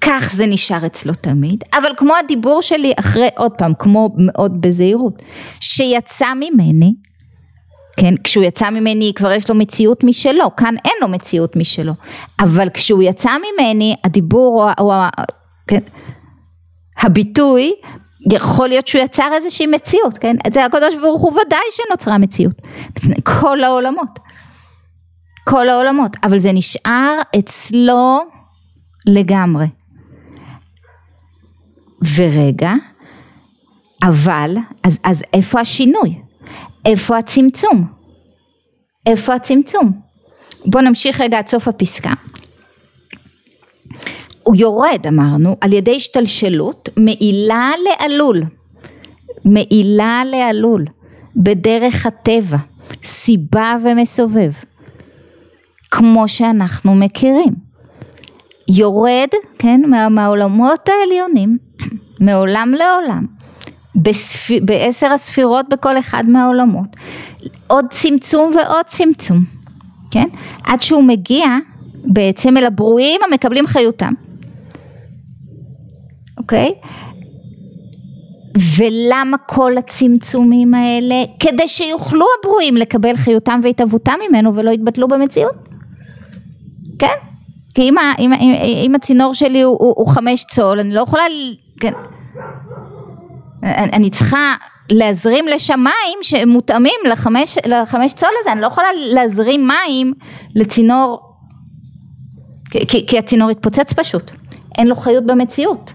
כך 0.00 0.32
זה 0.34 0.46
נשאר 0.46 0.86
אצלו 0.86 1.14
תמיד, 1.14 1.64
אבל 1.72 1.90
כמו 1.96 2.14
הדיבור 2.24 2.62
שלי 2.62 2.92
אחרי, 3.00 3.28
עוד 3.36 3.52
פעם, 3.52 3.72
כמו 3.78 4.10
מאוד 4.18 4.60
בזהירות, 4.60 5.22
שיצא 5.60 6.26
ממני, 6.34 6.94
כן, 7.96 8.14
כשהוא 8.24 8.44
יצא 8.44 8.70
ממני 8.70 9.12
כבר 9.14 9.32
יש 9.32 9.50
לו 9.50 9.54
מציאות 9.54 10.04
משלו, 10.04 10.56
כאן 10.56 10.74
אין 10.84 10.92
לו 11.00 11.08
מציאות 11.08 11.56
משלו, 11.56 11.92
אבל 12.40 12.68
כשהוא 12.74 13.02
יצא 13.02 13.30
ממני 13.38 13.96
הדיבור 14.04 14.70
או, 14.78 14.84
או 14.84 15.02
כן, 15.66 15.80
הביטוי 16.98 17.72
יכול 18.32 18.68
להיות 18.68 18.88
שהוא 18.88 19.02
יצר 19.02 19.28
איזושהי 19.32 19.66
מציאות, 19.66 20.18
כן? 20.18 20.36
זה 20.52 20.64
הקדוש 20.64 20.96
ברוך 21.02 21.22
הוא 21.22 21.32
ודאי 21.32 21.58
שנוצרה 21.70 22.18
מציאות. 22.18 22.62
כל 23.40 23.64
העולמות. 23.64 24.18
כל 25.48 25.68
העולמות. 25.68 26.16
אבל 26.22 26.38
זה 26.38 26.52
נשאר 26.52 27.18
אצלו 27.38 28.18
לגמרי. 29.06 29.66
ורגע, 32.16 32.72
אבל, 34.02 34.56
אז, 34.82 34.98
אז 35.04 35.22
איפה 35.34 35.60
השינוי? 35.60 36.25
איפה 36.86 37.18
הצמצום? 37.18 37.86
איפה 39.06 39.34
הצמצום? 39.34 39.92
בואו 40.66 40.84
נמשיך 40.84 41.20
רגע 41.20 41.38
עד 41.38 41.48
סוף 41.48 41.68
הפסקה. 41.68 42.12
הוא 44.42 44.56
יורד 44.56 45.06
אמרנו 45.08 45.56
על 45.60 45.72
ידי 45.72 45.96
השתלשלות 45.96 46.88
מעילה 46.96 47.70
לעלול, 47.84 48.42
מעילה 49.44 50.22
לעלול, 50.26 50.84
בדרך 51.36 52.06
הטבע, 52.06 52.56
סיבה 53.04 53.76
ומסובב, 53.84 54.52
כמו 55.90 56.28
שאנחנו 56.28 56.94
מכירים. 56.94 57.54
יורד, 58.68 59.28
כן, 59.58 59.80
מה, 59.86 60.08
מהעולמות 60.08 60.88
העליונים, 60.88 61.58
מעולם 62.26 62.74
לעולם, 62.78 63.26
בספ... 63.96 64.50
בעשר 64.62 65.12
הספירות 65.12 65.66
בכל 65.68 65.98
אחד 65.98 66.24
מהעולמות, 66.28 66.96
עוד 67.66 67.84
צמצום 67.90 68.52
ועוד 68.56 68.86
צמצום, 68.86 69.44
כן? 70.10 70.28
עד 70.64 70.82
שהוא 70.82 71.04
מגיע 71.04 71.46
בעצם 72.04 72.56
אל 72.56 72.66
הברואים 72.66 73.20
המקבלים 73.30 73.66
חיותם. 73.66 74.12
אוקיי? 76.38 76.72
ולמה 78.76 79.38
כל 79.38 79.78
הצמצומים 79.78 80.74
האלה? 80.74 81.24
כדי 81.40 81.68
שיוכלו 81.68 82.26
הברואים 82.38 82.76
לקבל 82.76 83.16
חיותם 83.16 83.60
והתהוותם 83.62 84.14
ממנו 84.28 84.54
ולא 84.54 84.70
יתבטלו 84.70 85.08
במציאות. 85.08 85.68
כן? 86.98 87.16
כי 87.74 87.82
אם, 87.82 87.94
אם, 88.18 88.32
אם, 88.32 88.54
אם 88.86 88.94
הצינור 88.94 89.34
שלי 89.34 89.62
הוא, 89.62 89.76
הוא, 89.80 89.94
הוא 89.96 90.08
חמש 90.08 90.44
צול, 90.44 90.80
אני 90.80 90.94
לא 90.94 91.00
יכולה, 91.00 91.22
כן, 91.80 91.92
אני 93.66 94.10
צריכה 94.10 94.54
להזרים 94.90 95.48
לשם 95.48 95.80
מים 95.80 96.18
שמותאמים 96.22 97.00
לחמש, 97.10 97.58
לחמש 97.66 98.14
צול 98.14 98.28
הזה, 98.40 98.52
אני 98.52 98.60
לא 98.60 98.66
יכולה 98.66 98.88
להזרים 99.12 99.68
מים 99.68 100.12
לצינור, 100.54 101.20
כי, 102.70 103.06
כי, 103.06 103.18
הצינור 103.18 103.50
יתפוצץ 103.50 103.92
פשוט, 103.92 104.30
אין 104.78 104.86
לו 104.86 104.94
חיות 104.94 105.26
במציאות. 105.26 105.92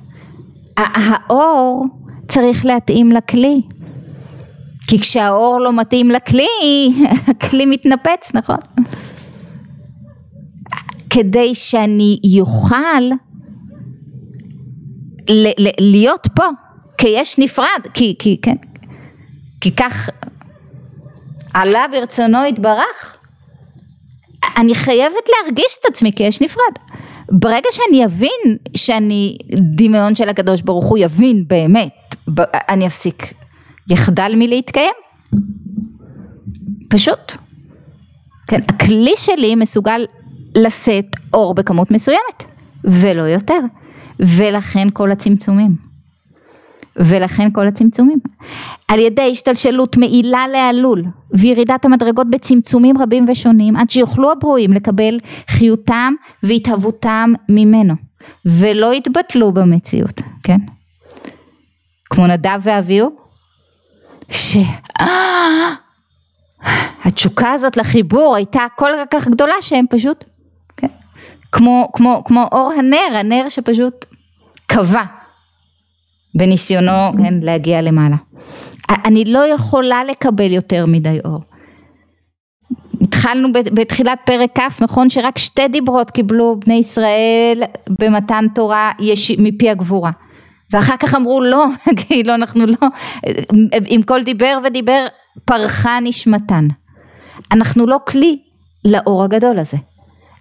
האור 0.78 1.86
צריך 2.28 2.66
להתאים 2.66 3.12
לכלי. 3.12 3.62
כי 4.88 5.00
כשהאור 5.00 5.60
לא 5.60 5.74
מתאים 5.74 6.10
לכלי, 6.10 6.48
הכלי 7.28 7.66
מתנפץ, 7.66 8.32
נכון? 8.34 8.58
כדי 11.10 11.56
שאני 11.56 12.20
יוכל 12.24 13.04
להיות 15.80 16.28
פה 16.36 16.44
כיש 17.01 17.39
נפרד, 17.39 17.88
כי, 17.93 18.15
כי, 18.20 18.38
כן, 18.41 18.55
כי 19.62 19.75
כך 19.75 20.10
עלה 21.53 21.86
ברצונו 21.91 22.46
יתברך. 22.46 23.17
אני 24.58 24.75
חייבת 24.75 25.29
להרגיש 25.29 25.77
את 25.81 25.86
עצמי 25.86 26.12
כיש 26.15 26.41
נפרד. 26.41 26.74
ברגע 27.31 27.70
שאני 27.72 28.05
אבין 28.05 28.58
שאני 28.75 29.37
דמיון 29.75 30.16
של 30.16 30.29
הקדוש 30.29 30.61
ברוך 30.61 30.85
הוא 30.85 30.98
יבין 30.98 31.44
באמת, 31.48 32.16
אני 32.70 32.87
אפסיק, 32.87 33.33
יחדל 33.90 34.31
מלהתקיים. 34.35 34.94
פשוט. 36.90 37.31
כן, 38.48 38.59
הכלי 38.68 39.14
שלי 39.16 39.55
מסוגל 39.55 40.05
לשאת 40.55 41.16
אור 41.33 41.53
בכמות 41.53 41.92
מסוימת, 41.92 42.44
ולא 42.83 43.24
יותר. 43.24 43.59
ולכן 44.20 44.87
כל 44.94 45.11
הצמצומים. 45.11 45.91
ולכן 46.96 47.51
כל 47.51 47.68
הצמצומים. 47.68 48.20
על 48.88 49.00
ידי 49.00 49.30
השתלשלות 49.32 49.98
מעילה 49.98 50.48
לעלול 50.48 51.04
וירידת 51.34 51.86
המדרגות 51.86 52.30
בצמצומים 52.30 52.98
רבים 52.98 53.25
ושונים 53.27 53.75
עד 53.75 53.90
שיוכלו 53.90 54.32
הברואים 54.32 54.74
לקבל 54.74 55.20
חיותם 55.50 56.14
והתהוותם 56.44 57.34
ממנו 57.50 57.94
ולא 58.46 58.94
יתבטלו 58.94 59.51
במציאות, 59.51 60.22
כן? 60.44 60.58
כמו 62.10 62.27
נדב 62.27 62.60
ואביהו 62.64 63.12
שהתשוקה 67.04 67.51
הזאת 67.56 67.77
לחיבור 67.77 68.36
הייתה 68.36 68.62
כל 68.75 68.92
כך 69.12 69.27
גדולה 69.27 69.54
שהם 69.62 69.86
פשוט, 69.90 70.24
כן? 70.77 70.88
כמו, 71.51 71.90
כמו, 71.94 72.24
כמו 72.25 72.48
אור 72.51 72.74
הנר, 72.77 73.18
הנר 73.18 73.50
שפשוט 73.50 74.06
כבה 74.68 75.04
בניסיונו 76.35 77.11
כן, 77.17 77.33
להגיע 77.41 77.81
למעלה. 77.81 78.15
אני 79.05 79.25
לא 79.25 79.48
יכולה 79.48 80.03
לקבל 80.03 80.51
יותר 80.51 80.85
מדי 80.85 81.17
אור. 81.25 81.41
התחלנו 83.01 83.48
בתחילת 83.53 84.20
פרק 84.25 84.59
כ', 84.59 84.81
נכון 84.81 85.09
שרק 85.09 85.37
שתי 85.37 85.67
דיברות 85.67 86.11
קיבלו 86.11 86.59
בני 86.65 86.74
ישראל 86.74 87.63
במתן 88.00 88.46
תורה 88.55 88.91
יש, 89.00 89.31
מפי 89.39 89.70
הגבורה. 89.70 90.11
ואחר 90.72 90.98
כך 90.98 91.15
אמרו 91.15 91.41
לא, 91.41 91.65
כאילו 92.07 92.35
אנחנו 92.35 92.65
לא, 92.65 92.87
עם 93.87 94.03
כל 94.03 94.24
דיבר 94.24 94.57
ודיבר 94.63 95.07
פרחה 95.46 96.00
נשמתן. 96.01 96.67
אנחנו 97.51 97.87
לא 97.87 97.98
כלי 98.07 98.39
לאור 98.85 99.24
הגדול 99.24 99.59
הזה. 99.59 99.77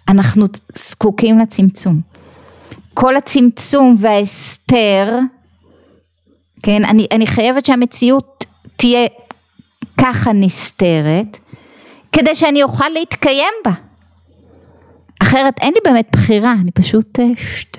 אנחנו 0.09 0.45
זקוקים 0.75 1.39
לצמצום. 1.39 2.01
כל 2.93 3.15
הצמצום 3.15 3.95
וההסתר 3.99 5.19
כן, 6.63 6.85
אני, 6.85 7.07
אני 7.11 7.27
חייבת 7.27 7.65
שהמציאות 7.65 8.45
תהיה 8.75 9.07
ככה 9.97 10.33
נסתרת, 10.33 11.37
כדי 12.11 12.35
שאני 12.35 12.63
אוכל 12.63 12.89
להתקיים 12.89 13.53
בה. 13.65 13.71
אחרת 15.21 15.59
אין 15.61 15.73
לי 15.75 15.79
באמת 15.91 16.07
בחירה, 16.11 16.53
אני 16.61 16.71
פשוט 16.71 17.19
אה, 17.19 17.25
שט, 17.37 17.77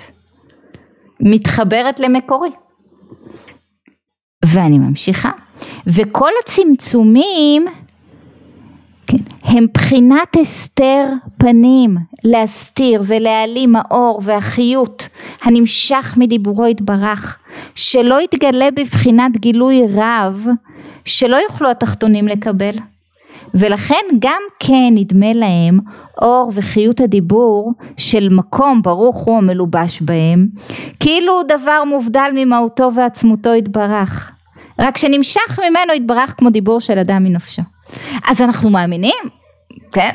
מתחברת 1.19 1.99
למקורי. 1.99 2.49
ואני 4.45 4.77
ממשיכה. 4.77 5.31
וכל 5.87 6.29
הצמצומים 6.43 7.65
כן, 9.07 9.17
הם 9.43 9.65
בחינת 9.73 10.37
הסתר 10.41 11.05
פנים, 11.37 11.97
להסתיר 12.23 13.03
ולהעלים 13.07 13.75
האור 13.75 14.21
והחיות 14.23 15.07
הנמשך 15.41 16.13
מדיבורו 16.17 16.67
יתברך, 16.67 17.37
שלא 17.75 18.21
יתגלה 18.21 18.71
בבחינת 18.71 19.31
גילוי 19.37 19.81
רב, 19.95 20.47
שלא 21.05 21.37
יוכלו 21.37 21.69
התחתונים 21.69 22.27
לקבל. 22.27 22.75
ולכן 23.53 24.05
גם 24.19 24.41
כן 24.59 24.89
נדמה 24.91 25.33
להם 25.33 25.79
אור 26.21 26.51
וחיות 26.53 26.99
הדיבור 26.99 27.73
של 27.97 28.29
מקום 28.31 28.81
ברוך 28.81 29.15
הוא 29.15 29.37
המלובש 29.37 30.01
בהם, 30.01 30.47
כאילו 30.99 31.41
דבר 31.47 31.83
מובדל 31.87 32.29
ממהותו 32.35 32.89
ועצמותו 32.95 33.53
יתברך, 33.53 34.31
רק 34.79 34.97
שנמשך 34.97 35.59
ממנו 35.59 35.93
יתברך 35.93 36.33
כמו 36.37 36.49
דיבור 36.49 36.81
של 36.81 36.99
אדם 36.99 37.23
מנפשו. 37.23 37.61
אז 38.27 38.41
אנחנו 38.41 38.69
מאמינים, 38.69 39.23
כן? 39.91 40.09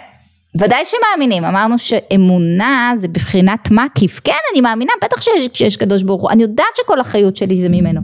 ודאי 0.61 0.83
שמאמינים, 0.85 1.45
אמרנו 1.45 1.79
שאמונה 1.79 2.93
זה 2.97 3.09
בבחינת 3.09 3.71
מקיף, 3.71 4.21
כן 4.25 4.33
אני 4.53 4.61
מאמינה 4.61 4.93
בטח 5.05 5.21
שיש, 5.21 5.49
שיש 5.53 5.77
קדוש 5.77 6.03
ברוך 6.03 6.23
הוא, 6.23 6.31
אני 6.31 6.43
יודעת 6.43 6.77
שכל 6.77 7.01
החיות 7.01 7.37
שלי 7.37 7.57
זה 7.57 7.69
ממנו, 7.69 8.01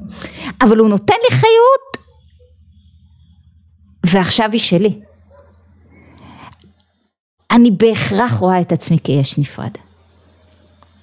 אבל 0.60 0.78
הוא 0.78 0.88
נותן 0.88 1.14
לי 1.30 1.36
חיות 1.36 2.06
ועכשיו 4.06 4.50
היא 4.52 4.60
שלי. 4.60 5.00
אני 7.50 7.70
בהכרח 7.70 8.32
רואה 8.32 8.60
את 8.60 8.72
עצמי 8.72 8.98
כיש 9.04 9.38
נפרד, 9.38 9.70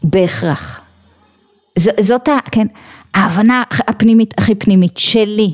בהכרח. 0.04 0.82
ז, 1.80 1.90
זאת 2.00 2.28
ה, 2.28 2.38
כן, 2.52 2.68
ההבנה 3.14 3.64
הפנימית 3.88 4.34
הכי 4.38 4.56
פנימית 4.56 4.98
שלי, 4.98 5.54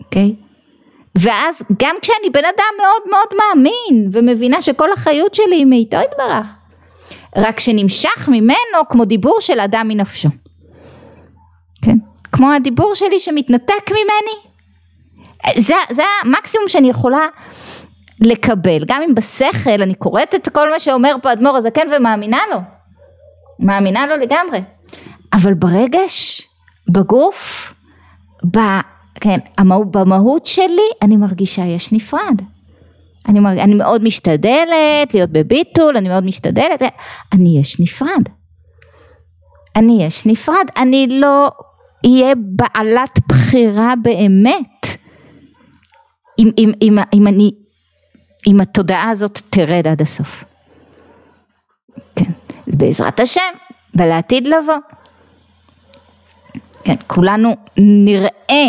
אוקיי? 0.00 0.34
Okay? 0.38 0.46
ואז 1.14 1.62
גם 1.82 1.96
כשאני 2.02 2.30
בן 2.32 2.44
אדם 2.44 2.82
מאוד 2.82 3.02
מאוד 3.10 3.26
מאמין 3.38 4.10
ומבינה 4.12 4.60
שכל 4.60 4.92
החיות 4.92 5.34
שלי 5.34 5.56
היא 5.56 5.66
מאיתו 5.66 5.96
יתברך 5.96 6.46
רק 7.36 7.60
שנמשך 7.60 8.28
ממנו 8.28 8.88
כמו 8.88 9.04
דיבור 9.04 9.40
של 9.40 9.60
אדם 9.60 9.88
מנפשו 9.88 10.28
כן 11.82 11.96
כמו 12.32 12.52
הדיבור 12.52 12.94
שלי 12.94 13.20
שמתנתק 13.20 13.90
ממני 13.90 14.46
זה, 15.56 15.74
זה 15.90 16.02
המקסימום 16.22 16.68
שאני 16.68 16.88
יכולה 16.88 17.26
לקבל, 18.20 18.84
גם 18.86 19.02
אם 19.02 19.14
בשכל 19.14 19.82
אני 19.82 19.94
קוראת 19.94 20.34
את 20.34 20.48
כל 20.48 20.70
מה 20.70 20.80
שאומר 20.80 21.16
פה 21.22 21.32
אדמו"ר 21.32 21.56
הזקן 21.56 21.86
ומאמינה 21.96 22.38
לו, 22.50 22.58
מאמינה 23.60 24.06
לו 24.06 24.16
לגמרי, 24.16 24.60
אבל 25.32 25.54
ברגש, 25.54 26.45
בגוף, 26.88 27.72
ב, 28.50 28.58
כן, 29.14 29.38
במהות 29.90 30.46
שלי 30.46 30.88
אני 31.02 31.16
מרגישה 31.16 31.64
יש 31.64 31.92
נפרד. 31.92 32.42
אני, 33.28 33.40
מרג... 33.40 33.58
אני 33.58 33.74
מאוד 33.74 34.04
משתדלת 34.04 35.14
להיות 35.14 35.30
בביטול, 35.30 35.96
אני 35.96 36.08
מאוד 36.08 36.24
משתדלת, 36.24 36.82
אני 37.32 37.58
יש 37.60 37.80
נפרד. 37.80 38.22
אני 39.76 40.04
יש 40.04 40.26
נפרד, 40.26 40.66
אני 40.76 41.06
לא 41.10 41.50
אהיה 42.06 42.34
בעלת 42.36 43.18
בחירה 43.28 43.94
באמת 44.02 44.86
אם, 46.38 46.50
אם, 46.58 46.72
אם, 46.82 46.98
אם 47.14 47.26
אני, 47.26 47.50
אם 48.46 48.60
התודעה 48.60 49.10
הזאת 49.10 49.40
תרד 49.50 49.86
עד 49.86 50.02
הסוף. 50.02 50.44
כן, 52.16 52.30
בעזרת 52.66 53.20
השם, 53.20 53.40
ולעתיד 53.94 54.46
לבוא. 54.46 54.74
כן, 56.86 56.94
כולנו 57.06 57.56
נראה 57.78 58.68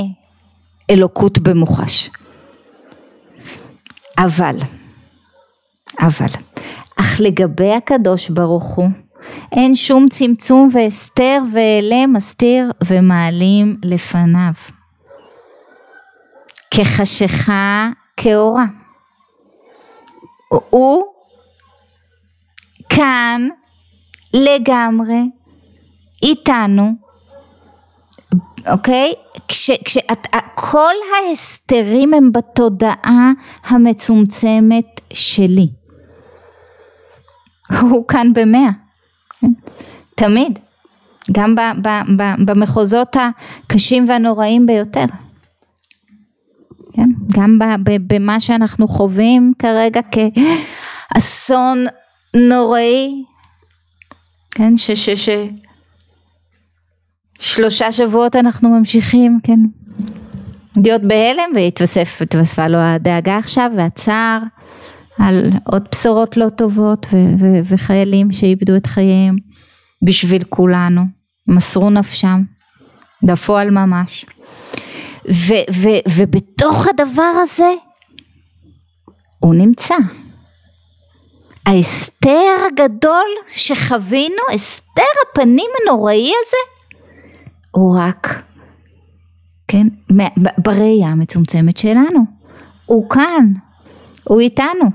אלוקות 0.89 1.37
במוחש. 1.39 2.09
אבל, 4.17 4.55
אבל, 5.99 6.41
אך 6.99 7.19
לגבי 7.19 7.73
הקדוש 7.73 8.29
ברוך 8.29 8.75
הוא, 8.75 8.89
אין 9.51 9.75
שום 9.75 10.09
צמצום 10.09 10.69
והסתר 10.73 11.39
ואלה 11.53 12.07
מסתיר 12.07 12.71
ומעלים 12.87 13.77
לפניו. 13.85 14.53
כחשיכה 16.71 17.89
כאורה. 18.17 18.65
הוא 20.69 21.03
כאן 22.89 23.47
לגמרי 24.33 25.21
איתנו, 26.23 27.06
אוקיי? 28.65 29.13
כשכל 29.47 30.93
ההסתרים 31.15 32.13
הם 32.13 32.31
בתודעה 32.31 33.31
המצומצמת 33.63 35.01
שלי. 35.13 35.67
הוא 37.81 38.07
כאן 38.07 38.33
במאה, 38.33 38.69
כן? 39.39 39.51
תמיד, 40.15 40.59
גם 41.31 41.55
ב, 41.55 41.59
ב, 41.81 41.87
ב, 42.17 42.23
במחוזות 42.45 43.15
הקשים 43.15 44.09
והנוראים 44.09 44.65
ביותר. 44.65 45.05
כן? 46.93 47.09
גם 47.33 47.59
במה 48.07 48.39
שאנחנו 48.39 48.87
חווים 48.87 49.53
כרגע 49.59 50.01
כאסון 51.13 51.85
נוראי, 52.35 53.23
כן? 54.51 54.77
ש, 54.77 54.91
ש, 54.91 55.09
ש, 55.09 55.29
שלושה 57.39 57.91
שבועות 57.91 58.35
אנחנו 58.35 58.69
ממשיכים, 58.69 59.39
כן? 59.43 59.59
להיות 60.83 61.01
בהלם 61.01 61.49
והתווספה 61.55 62.67
לו 62.67 62.77
הדאגה 62.77 63.37
עכשיו 63.37 63.71
והצער 63.77 64.39
על 65.19 65.49
עוד 65.63 65.87
בשורות 65.91 66.37
לא 66.37 66.49
טובות 66.49 67.07
ו- 67.13 67.17
ו- 67.39 67.59
וחיילים 67.63 68.31
שאיבדו 68.31 68.75
את 68.75 68.85
חייהם 68.85 69.35
בשביל 70.05 70.43
כולנו, 70.43 71.01
מסרו 71.47 71.89
נפשם, 71.89 72.41
בפועל 73.23 73.69
ממש. 73.69 74.25
ו- 75.31 75.67
ו- 75.73 76.09
ובתוך 76.15 76.87
הדבר 76.87 77.31
הזה 77.41 77.69
הוא 79.39 79.55
נמצא. 79.55 79.95
ההסתר 81.65 82.55
הגדול 82.67 83.27
שחווינו, 83.47 84.41
הסתר 84.53 85.03
הפנים 85.31 85.69
הנוראי 85.81 86.27
הזה, 86.27 86.76
הוא 87.77 87.97
רק, 87.99 88.43
כן, 89.67 89.87
בראייה 90.57 91.07
המצומצמת 91.07 91.77
שלנו. 91.77 92.19
הוא 92.85 93.09
כאן, 93.09 93.45
הוא 94.23 94.39
איתנו, 94.39 94.89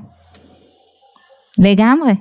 לגמרי. 1.59 2.15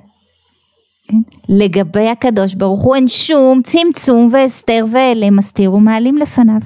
כן? 1.08 1.18
לגבי 1.50 2.10
הקדוש 2.10 2.54
ברוך 2.54 2.82
הוא 2.82 2.96
אין 2.96 3.08
שום 3.08 3.62
צמצום 3.64 4.30
והסתר 4.32 4.86
ואלה 4.92 5.30
מסתיר 5.30 5.74
ומעלים 5.74 6.18
לפניו. 6.18 6.62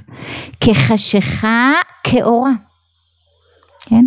כחשיכה 0.61 1.71
כאורה. 2.03 2.53
כן? 3.81 4.05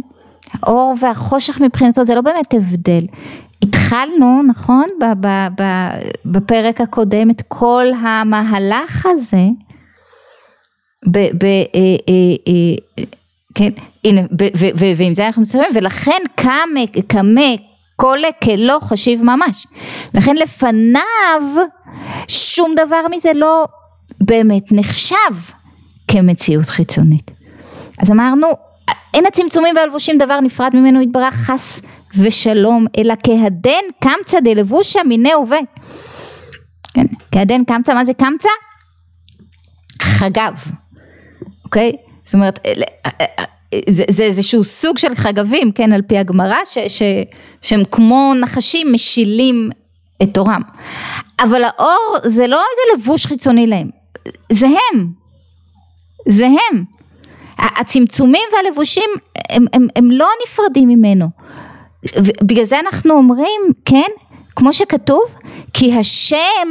האור 0.52 0.94
והחושך 1.00 1.60
מבחינתו 1.60 2.04
זה 2.04 2.14
לא 2.14 2.20
באמת 2.20 2.54
הבדל. 2.54 3.06
התחלנו 3.62 4.42
נכון? 4.42 4.84
בפרק 6.24 6.80
הקודם 6.80 7.30
את 7.30 7.42
כל 7.48 7.86
המהלך 8.02 9.06
הזה 9.06 9.46
ב, 11.10 11.18
ב, 11.18 11.44
אה, 11.44 11.96
אה, 12.08 12.52
אה, 12.98 13.04
כן 13.54 13.70
הנה 14.04 14.20
ועם 14.96 15.14
זה 15.14 15.26
אנחנו 15.26 15.42
מסיימים 15.42 15.70
ולכן 15.74 16.22
קמה 16.34 16.86
קמה 17.06 17.54
כל 17.96 18.18
כלא 18.44 18.78
חשיב 18.80 19.22
ממש. 19.22 19.66
לכן 20.14 20.36
לפניו 20.36 21.42
שום 22.28 22.74
דבר 22.76 23.00
מזה 23.10 23.32
לא 23.34 23.64
באמת 24.20 24.72
נחשב 24.72 25.34
כמציאות 26.08 26.66
חיצונית. 26.66 27.30
אז 27.98 28.10
אמרנו, 28.10 28.46
אין 29.14 29.26
הצמצומים 29.26 29.76
והלבושים 29.76 30.18
דבר 30.18 30.40
נפרד 30.40 30.76
ממנו 30.76 31.02
יתברך 31.02 31.34
חס 31.34 31.80
ושלום, 32.14 32.86
אלא 32.98 33.14
כהדן 33.24 33.84
קמצא 34.02 34.40
דלבושה 34.40 35.02
מיני 35.02 35.32
הווה. 35.32 35.58
כן, 36.94 37.06
כהדן 37.32 37.64
קמצא, 37.64 37.94
מה 37.94 38.04
זה 38.04 38.14
קמצא? 38.14 38.48
חגב, 40.02 40.54
אוקיי? 41.68 41.92
זאת 42.24 42.34
אומרת, 42.34 42.58
זה, 43.88 44.04
זה 44.10 44.22
איזשהו 44.22 44.64
סוג 44.64 44.98
של 44.98 45.14
חגבים, 45.14 45.72
כן, 45.72 45.92
על 45.92 46.02
פי 46.02 46.18
הגמרא, 46.18 46.56
שהם 47.62 47.84
כמו 47.90 48.32
נחשים 48.40 48.92
משילים 48.92 49.70
את 50.22 50.28
תורם. 50.34 50.62
אבל 51.40 51.64
האור 51.64 52.16
זה 52.24 52.46
לא 52.46 52.56
איזה 52.56 53.02
לבוש 53.02 53.26
חיצוני 53.26 53.66
להם, 53.66 53.90
זה 54.52 54.66
הם, 54.66 55.10
זה 56.28 56.46
הם. 56.46 56.84
הצמצומים 57.58 58.42
והלבושים 58.52 59.10
הם, 59.50 59.64
הם, 59.72 59.86
הם 59.96 60.10
לא 60.10 60.28
נפרדים 60.46 60.88
ממנו. 60.88 61.26
בגלל 62.42 62.64
זה 62.64 62.80
אנחנו 62.80 63.14
אומרים, 63.14 63.60
כן, 63.84 64.10
כמו 64.56 64.72
שכתוב, 64.72 65.22
כי 65.72 65.94
השם 65.94 66.68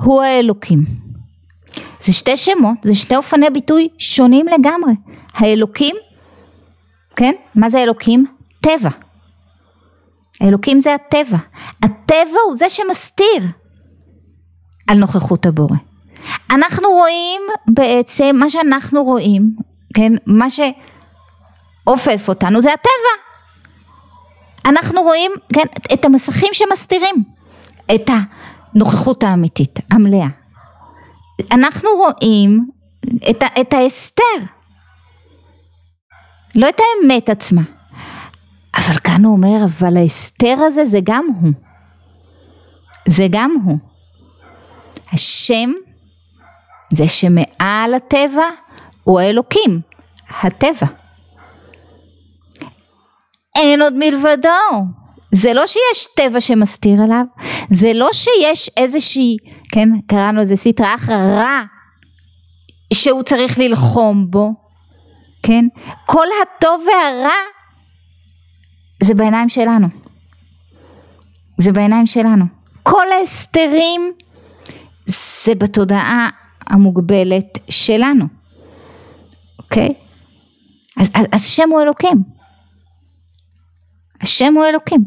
הוא 0.00 0.22
האלוקים. 0.22 1.09
זה 2.02 2.12
שתי 2.12 2.36
שמות, 2.36 2.78
זה 2.82 2.94
שתי 2.94 3.16
אופני 3.16 3.50
ביטוי 3.50 3.88
שונים 3.98 4.46
לגמרי. 4.46 4.92
האלוקים 5.34 5.96
כן? 7.20 7.34
מה 7.54 7.70
זה 7.70 7.82
אלוקים? 7.82 8.26
טבע. 8.60 8.90
אלוקים 10.42 10.80
זה 10.80 10.94
הטבע. 10.94 11.38
הטבע 11.82 12.38
הוא 12.46 12.56
זה 12.56 12.68
שמסתיר 12.68 13.42
על 14.88 14.98
נוכחות 14.98 15.46
הבורא. 15.46 15.76
אנחנו 16.50 16.88
רואים 16.88 17.42
בעצם, 17.66 18.36
מה 18.38 18.50
שאנחנו 18.50 19.04
רואים, 19.04 19.56
כן, 19.94 20.12
מה 20.26 20.46
שעופף 20.50 22.28
אותנו 22.28 22.62
זה 22.62 22.72
הטבע. 22.72 23.22
אנחנו 24.64 25.02
רואים, 25.02 25.32
כן, 25.52 25.64
את 25.94 26.04
המסכים 26.04 26.48
שמסתירים 26.52 27.24
את 27.94 28.10
הנוכחות 28.74 29.24
האמיתית, 29.24 29.78
המלאה. 29.90 30.39
אנחנו 31.52 31.88
רואים 31.96 32.70
את, 33.30 33.44
את 33.60 33.72
ההסתר. 33.72 34.22
לא 36.54 36.68
את 36.68 36.80
האמת 36.80 37.28
עצמה. 37.28 37.62
אבל 38.76 38.96
כאן 38.96 39.24
הוא 39.24 39.36
אומר, 39.36 39.64
אבל 39.64 39.96
ההסתר 39.96 40.56
הזה 40.66 40.86
זה 40.86 40.98
גם 41.04 41.24
הוא. 41.40 41.52
זה 43.08 43.26
גם 43.30 43.56
הוא. 43.64 43.78
השם, 45.12 45.70
זה 46.92 47.08
שמעל 47.08 47.94
הטבע, 47.94 48.44
הוא 49.04 49.20
האלוקים, 49.20 49.80
הטבע. 50.40 50.86
אין 53.56 53.82
עוד 53.82 53.94
מלבדו. 53.96 54.99
זה 55.32 55.52
לא 55.52 55.66
שיש 55.66 56.08
טבע 56.16 56.40
שמסתיר 56.40 57.02
עליו, 57.02 57.24
זה 57.70 57.92
לא 57.94 58.08
שיש 58.12 58.70
איזושהי, 58.76 59.36
כן, 59.72 59.88
קראנו 60.06 60.40
לזה 60.40 60.56
סטרא 60.56 60.94
אחרא 60.94 61.16
רע, 61.16 61.62
שהוא 62.92 63.22
צריך 63.22 63.58
ללחום 63.58 64.30
בו, 64.30 64.50
כן? 65.42 65.64
כל 66.06 66.26
הטוב 66.42 66.84
והרע 66.86 67.36
זה 69.02 69.14
בעיניים 69.14 69.48
שלנו. 69.48 69.86
זה 71.58 71.72
בעיניים 71.72 72.06
שלנו. 72.06 72.44
כל 72.82 73.12
ההסתרים 73.12 74.12
זה 75.06 75.54
בתודעה 75.54 76.28
המוגבלת 76.66 77.58
שלנו, 77.70 78.24
אוקיי? 79.58 79.88
אז, 80.96 81.10
אז, 81.14 81.26
אז 81.32 81.46
שם 81.46 81.70
הוא 81.70 81.80
אלוקים. 81.80 82.39
השם 84.22 84.54
הוא 84.54 84.64
אלוקים. 84.64 85.00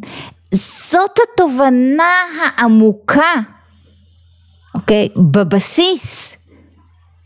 זאת 0.52 1.20
התובנה 1.24 2.14
העמוקה, 2.40 3.34
אוקיי? 4.76 5.10
בבסיס. 5.32 6.38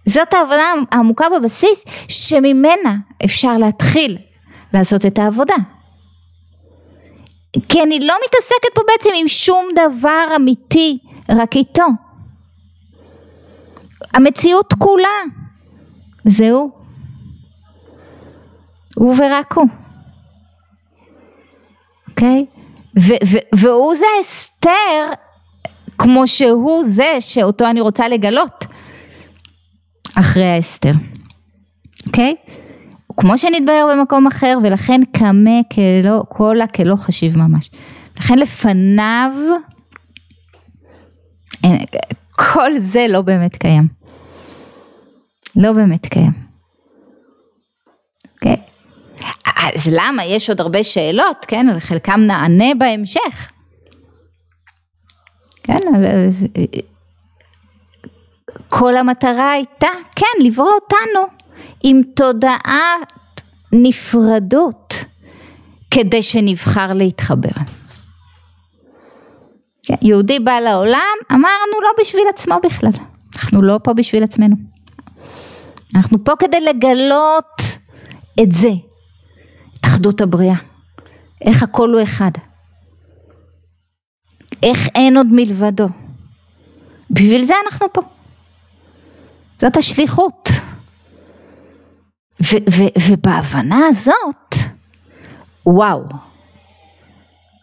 זאת 0.06 0.34
ההבנה 0.34 0.74
העמוקה 0.92 1.26
בבסיס 1.30 1.86
שממנה 2.08 2.96
אפשר 3.26 3.58
להתחיל 3.58 4.18
לעשות 4.74 5.06
את 5.06 5.20
העבודה. 5.20 5.56
כי 7.70 7.84
אני 7.84 8.00
לא 8.00 8.16
מתעסקת 8.26 8.76
פה 8.76 8.82
בעצם 8.88 9.10
עם 9.16 9.28
שום 9.28 9.66
דבר 9.76 10.26
אמיתי, 10.36 10.98
רק 11.30 11.56
איתו. 11.56 11.86
המציאות 14.14 14.74
כולה, 14.74 15.20
זהו. 16.26 16.72
הוא 18.96 19.16
ורק 19.18 19.54
הוא. 19.54 19.68
אוקיי? 22.18 22.46
והוא 23.54 23.96
זה 23.96 24.06
אסתר 24.22 25.12
כמו 25.98 26.28
שהוא 26.28 26.84
זה 26.84 27.16
שאותו 27.20 27.70
אני 27.70 27.82
רוצה 27.82 28.08
לגלות 28.08 28.66
אחרי 30.16 30.46
האסתר. 30.46 30.92
אוקיי? 32.08 32.36
כמו 33.18 33.38
שנתבהר 33.38 33.88
במקום 33.92 34.28
אחר 34.28 34.58
ולכן 34.64 35.02
קמה 35.18 35.60
כלא, 35.74 36.24
קולה 36.30 36.68
כלא 36.68 36.96
חשיב 36.96 37.38
ממש. 37.38 37.70
לכן 38.18 38.40
לפניו 38.40 39.32
אין, 41.64 41.78
כל 42.32 42.72
זה 42.80 43.06
לא 43.10 43.22
באמת 43.22 43.56
קיים. 43.56 43.88
לא 45.56 45.72
באמת 45.72 46.06
קיים. 46.06 46.32
אוקיי? 48.36 48.58
אז 49.46 49.90
למה? 49.92 50.26
יש 50.26 50.50
עוד 50.50 50.62
הרבה 50.62 50.84
שאלות, 50.84 51.46
כן? 51.48 51.70
על 51.70 51.80
חלקם 51.80 52.20
נענה 52.20 52.76
בהמשך. 52.78 53.52
כן, 55.64 55.78
כל 58.70 58.98
המטרה 58.98 59.52
הייתה, 59.52 59.88
כן, 60.16 60.46
לברוא 60.46 60.72
אותנו 60.72 61.38
עם 61.84 62.02
תודעת 62.16 63.42
נפרדות 63.72 64.94
כדי 65.92 66.24
שנבחר 66.24 66.94
להתחבר. 66.94 67.64
כן, 69.84 69.96
יהודי 70.02 70.40
בא 70.40 70.60
לעולם, 70.60 71.16
אמרנו 71.32 71.82
לא 71.82 71.90
בשביל 72.02 72.24
עצמו 72.30 72.56
בכלל, 72.64 72.92
אנחנו 73.36 73.62
לא 73.62 73.80
פה 73.84 73.94
בשביל 73.94 74.24
עצמנו. 74.24 74.56
אנחנו 75.96 76.24
פה 76.24 76.32
כדי 76.40 76.60
לגלות 76.60 77.62
את 78.44 78.52
זה, 78.52 78.72
אחדות 79.98 80.22
הבריאה, 80.22 80.56
איך 81.42 81.64
הכל 81.64 81.94
הוא 81.94 82.04
אחד, 82.04 82.32
איך 84.64 84.88
אין 84.96 85.18
עוד 85.18 85.28
מלבדו. 85.32 85.88
בשביל 87.10 87.44
זה 87.44 87.54
אנחנו 87.66 87.94
פה. 87.94 88.02
זאת 89.60 89.78
השליחות. 89.78 90.50
ו- 92.42 92.72
ו- 92.72 93.00
ובהבנה 93.10 93.86
הזאת, 93.88 94.56
וואו, 95.66 96.04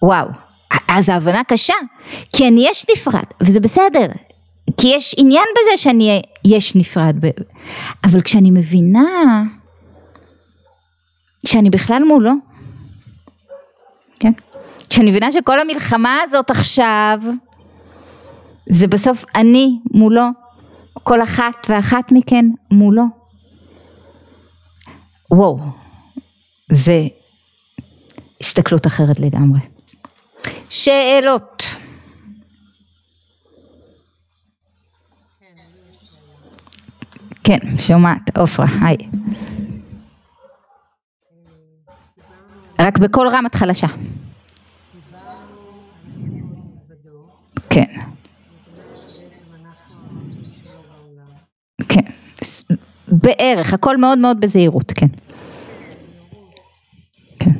וואו, 0.03 0.29
אז 0.89 1.09
ההבנה 1.09 1.45
קשה, 1.45 1.75
כי 2.33 2.49
אני 2.49 2.67
יש 2.69 2.87
נפרד, 2.93 3.25
וזה 3.41 3.61
בסדר, 3.61 4.07
כי 4.81 4.89
יש 4.89 5.15
עניין 5.19 5.45
בזה 5.55 5.77
שאני 5.83 6.23
יש 6.45 6.77
נפרד, 6.77 7.17
אבל 8.05 8.21
כשאני 8.23 8.51
מבינה 8.51 9.43
שאני 11.47 11.71
בכלל 11.71 12.03
מולו, 12.05 12.33
כן? 14.21 14.33
כשאני 14.91 15.11
מבינה 15.11 15.33
שכל 15.33 15.61
המלחמה 15.61 16.19
הזאת 16.23 16.51
עכשיו, 16.51 17.21
זה 18.69 18.87
בסוף 18.87 19.25
אני 19.35 19.79
מולו, 19.95 20.29
כל 21.03 21.23
אחת 21.23 21.67
ואחת 21.69 22.13
מכן 22.13 22.45
מולו. 22.71 23.05
וואו, 25.31 25.59
זה 26.73 27.03
הסתכלות 28.41 28.87
אחרת 28.87 29.21
לגמרי. 29.21 29.61
שאלות. 30.71 31.63
כן, 37.45 37.59
שומעת, 37.79 38.39
עופרה, 38.39 38.67
היי. 38.83 38.97
רק 42.81 42.99
בקול 42.99 43.29
רם 43.29 43.47
את 43.47 43.55
חלשה. 43.55 43.87
כן. 47.71 47.85
כן, 51.89 52.01
בערך, 53.09 53.75
הכל 53.75 53.97
מאוד 53.97 54.19
מאוד 54.19 54.41
בזהירות, 54.41 54.93
כן. 54.93 55.07
כן. 57.39 57.51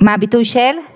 מה 0.00 0.14
הביטוי 0.14 0.44
של? 0.44 0.91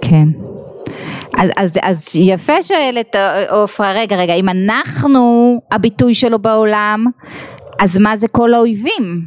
כן. 0.00 0.28
אז, 1.38 1.50
אז, 1.56 1.78
אז 1.82 2.16
יפה 2.16 2.62
שואלת 2.62 3.16
עופרה, 3.50 3.92
רגע, 3.92 4.16
רגע, 4.16 4.34
אם 4.34 4.48
אנחנו 4.48 5.60
הביטוי 5.72 6.14
שלו 6.14 6.38
בעולם, 6.38 7.04
אז 7.78 7.98
מה 7.98 8.16
זה 8.16 8.28
כל 8.28 8.54
האויבים? 8.54 9.24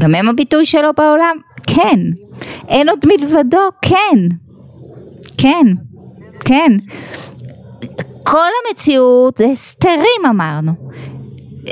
גם 0.00 0.14
הם 0.14 0.28
הביטוי 0.28 0.66
שלו 0.66 0.88
בעולם? 0.96 1.36
כן. 1.66 2.00
אין 2.68 2.88
עוד 2.88 2.98
מלבדו? 3.06 3.68
כן. 3.82 4.18
כן. 5.38 5.66
כן. 6.40 6.72
כל 8.22 8.48
המציאות 8.68 9.38
זה 9.38 9.44
הסתרים 9.44 10.26
אמרנו. 10.30 10.72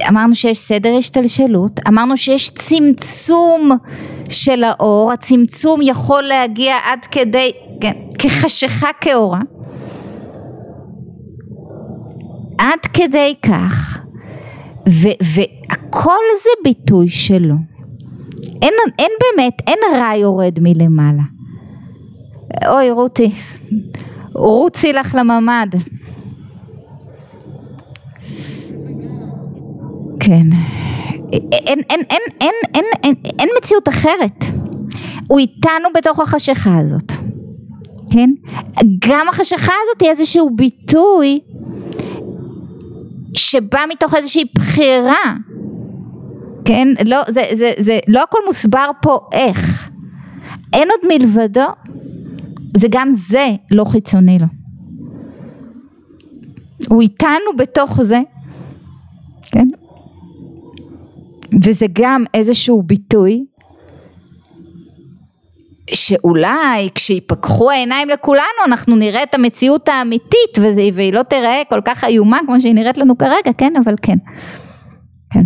אמרנו 0.09 0.35
שיש 0.35 0.59
סדר 0.59 0.95
השתלשלות, 0.99 1.81
אמרנו 1.89 2.17
שיש 2.17 2.51
צמצום 2.51 3.71
של 4.33 4.65
האור, 4.65 5.13
הצמצום 5.13 5.81
יכול 5.83 6.23
להגיע 6.23 6.77
עד 6.85 7.07
כדי, 7.11 7.53
כן, 7.81 7.93
כחשיכה 8.19 8.89
כאורה. 9.01 9.41
עד 12.59 12.79
כדי 12.93 13.35
כך, 13.43 13.99
והכל 14.87 16.23
זה 16.43 16.51
ביטוי 16.65 17.09
שלו. 17.09 17.55
אין, 18.63 18.75
אין 18.99 19.11
באמת, 19.21 19.63
אין 19.67 19.79
רע 19.95 20.17
יורד 20.17 20.59
מלמעלה. 20.61 21.23
אוי 22.67 22.91
רותי, 22.91 23.33
רוצי 24.35 24.93
לך 24.93 25.15
לממ"ד. 25.19 25.75
כן. 30.21 30.49
אין, 31.33 31.43
אין, 31.53 31.81
אין, 31.91 32.21
אין, 32.41 32.53
אין, 32.75 32.85
אין, 33.05 33.15
אין, 33.39 33.49
מציאות 33.59 33.89
אחרת. 33.89 34.45
הוא 35.29 35.39
איתנו 35.39 35.89
בתוך 35.95 36.21
החשיכה 36.21 36.79
הזאת. 36.79 37.13
כן? 38.11 38.31
גם 39.09 39.27
החשיכה 39.29 39.73
הזאת 39.83 40.01
היא 40.03 40.11
איזשהו 40.11 40.51
ביטוי 40.57 41.41
שבא 43.35 43.81
מתוך 43.89 44.15
איזושהי 44.15 44.45
בחירה. 44.55 45.35
כן? 46.65 46.89
לא, 47.07 47.19
זה, 47.29 47.43
זה, 47.53 47.73
זה, 47.79 47.99
לא 48.09 48.23
הכל 48.23 48.39
מוסבר 48.47 48.91
פה 49.03 49.21
איך. 49.33 49.91
אין 50.73 50.89
עוד 50.91 51.19
מלבדו, 51.19 51.67
זה 52.77 52.87
גם 52.91 53.13
זה 53.13 53.49
לא 53.71 53.85
חיצוני 53.85 54.39
לו. 54.39 54.47
הוא 56.89 57.03
איתנו 57.03 57.57
בתוך 57.59 58.03
זה, 58.03 58.21
כן? 59.43 59.69
וזה 61.65 61.87
גם 61.93 62.25
איזשהו 62.35 62.83
ביטוי 62.83 63.45
שאולי 65.91 66.89
כשיפקחו 66.95 67.71
העיניים 67.71 68.09
לכולנו 68.09 68.63
אנחנו 68.67 68.97
נראה 68.97 69.23
את 69.23 69.35
המציאות 69.35 69.89
האמיתית 69.89 70.59
וזה, 70.61 70.83
והיא 70.95 71.13
לא 71.13 71.23
תראה 71.23 71.63
כל 71.69 71.81
כך 71.85 72.05
איומה 72.05 72.39
כמו 72.47 72.61
שהיא 72.61 72.75
נראית 72.75 72.99
לנו 72.99 73.19
כרגע, 73.19 73.53
כן? 73.59 73.73
אבל 73.85 73.95
כן. 74.03 74.19
כן. 75.31 75.45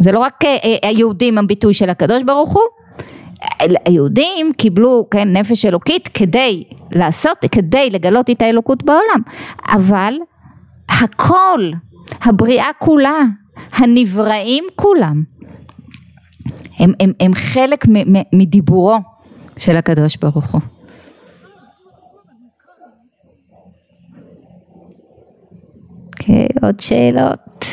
זה 0.00 0.12
לא 0.12 0.18
רק 0.18 0.44
אה, 0.44 0.56
אה, 0.64 0.88
היהודים 0.88 1.38
הביטוי 1.38 1.74
של 1.74 1.90
הקדוש 1.90 2.22
ברוך 2.22 2.52
הוא, 2.52 2.62
היהודים 3.84 4.52
קיבלו 4.52 5.06
כן, 5.10 5.36
נפש 5.36 5.64
אלוקית 5.64 6.08
כדי 6.08 6.64
לעשות, 6.92 7.38
כדי 7.52 7.90
לגלות 7.90 8.30
את 8.30 8.42
האלוקות 8.42 8.82
בעולם, 8.82 9.22
אבל 9.68 10.14
הכל, 10.88 11.70
הבריאה 12.22 12.66
כולה, 12.78 13.20
הנבראים 13.56 14.64
כולם, 14.76 15.24
הם, 16.78 16.92
הם, 17.00 17.12
הם 17.20 17.34
חלק 17.34 17.86
מ, 17.88 18.16
מ, 18.16 18.22
מדיבורו 18.32 18.98
של 19.56 19.76
הקדוש 19.76 20.16
ברוך 20.16 20.50
הוא. 20.50 20.60
אוקיי, 26.06 26.48
עוד 26.62 26.80
שאלות? 26.80 27.64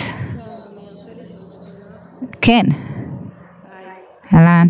כן. 2.41 2.63
אהלן. 4.33 4.67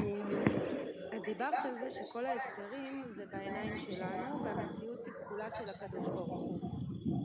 דיברת 1.26 1.54
על 1.64 1.72
זה 1.80 1.92
שכל 1.92 2.26
ההסברים 2.26 3.04
זה 3.16 3.24
בעיניים 3.32 3.80
שלנו 3.80 4.44
והמציאות 4.44 5.00
היא 5.06 5.14
כפולה 5.26 5.46
של 5.58 5.70
הקדוש 5.70 6.06
ברוך 6.06 6.40
הוא. 6.40 6.60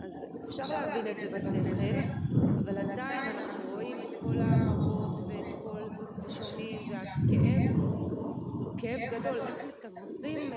אז 0.05 0.13
אפשר 0.49 0.63
להבין 0.69 1.07
את 1.13 1.19
זה 1.19 1.39
בשכל, 1.39 2.25
אבל 2.65 2.79
עדיין 2.79 3.37
אנחנו 3.37 3.71
רואים 3.75 3.97
את 3.99 4.23
כל 4.23 4.39
המראות 4.41 5.25
ואת 5.29 5.63
כל 5.63 5.83
ושומעים 6.27 6.91
והכאב 6.91 7.77
הוא 7.77 8.73
כאב 8.79 8.99
גדול. 9.25 9.47
איך 9.47 10.55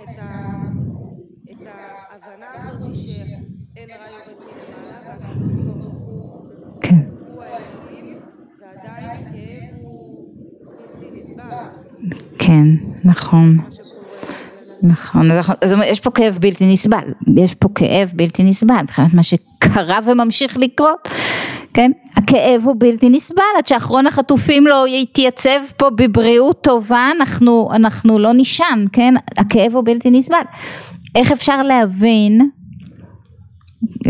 את 1.49 1.67
ההבנה 1.67 2.47
הזאת 2.69 2.95
שאין 2.95 3.89
רע 3.89 4.07
יורד 4.07 4.39
מלמעלה 4.39 5.17
והקדוש 5.21 5.55
הוא 5.55 6.49
כן. 6.81 6.95
האלוהים 6.95 8.19
ועדיין 8.61 9.25
הוא 9.81 10.35
בלתי 10.99 11.21
נסבל. 11.21 11.55
כן, 12.39 12.67
נכון. 13.03 13.57
נכון, 14.83 15.31
אז, 15.31 15.51
אז 15.61 15.75
יש 15.85 15.99
פה 15.99 16.11
כאב 16.11 16.37
בלתי 16.41 16.73
נסבל, 16.73 17.13
יש 17.37 17.55
פה 17.55 17.69
כאב 17.75 18.11
בלתי 18.15 18.43
נסבל, 18.43 18.81
מבחינת 18.83 19.13
מה 19.13 19.23
שקרה 19.23 19.99
וממשיך 20.05 20.57
לקרות, 20.57 21.07
כן? 21.77 21.91
הכאב 22.15 22.61
הוא 22.63 22.75
בלתי 22.77 23.09
נסבל, 23.09 23.43
עד 23.57 23.67
שאחרון 23.67 24.07
החטופים 24.07 24.67
לא 24.67 24.85
יתייצב 24.87 25.59
פה 25.77 25.89
בבריאות 25.89 26.61
טובה, 26.63 27.09
אנחנו, 27.17 27.69
אנחנו 27.73 28.19
לא 28.19 28.33
נישן, 28.33 28.85
כן? 28.93 29.13
הכאב 29.37 29.75
הוא 29.75 29.83
בלתי 29.85 30.11
נסבל. 30.11 30.41
איך 31.15 31.31
אפשר 31.31 31.63
להבין 31.63 32.49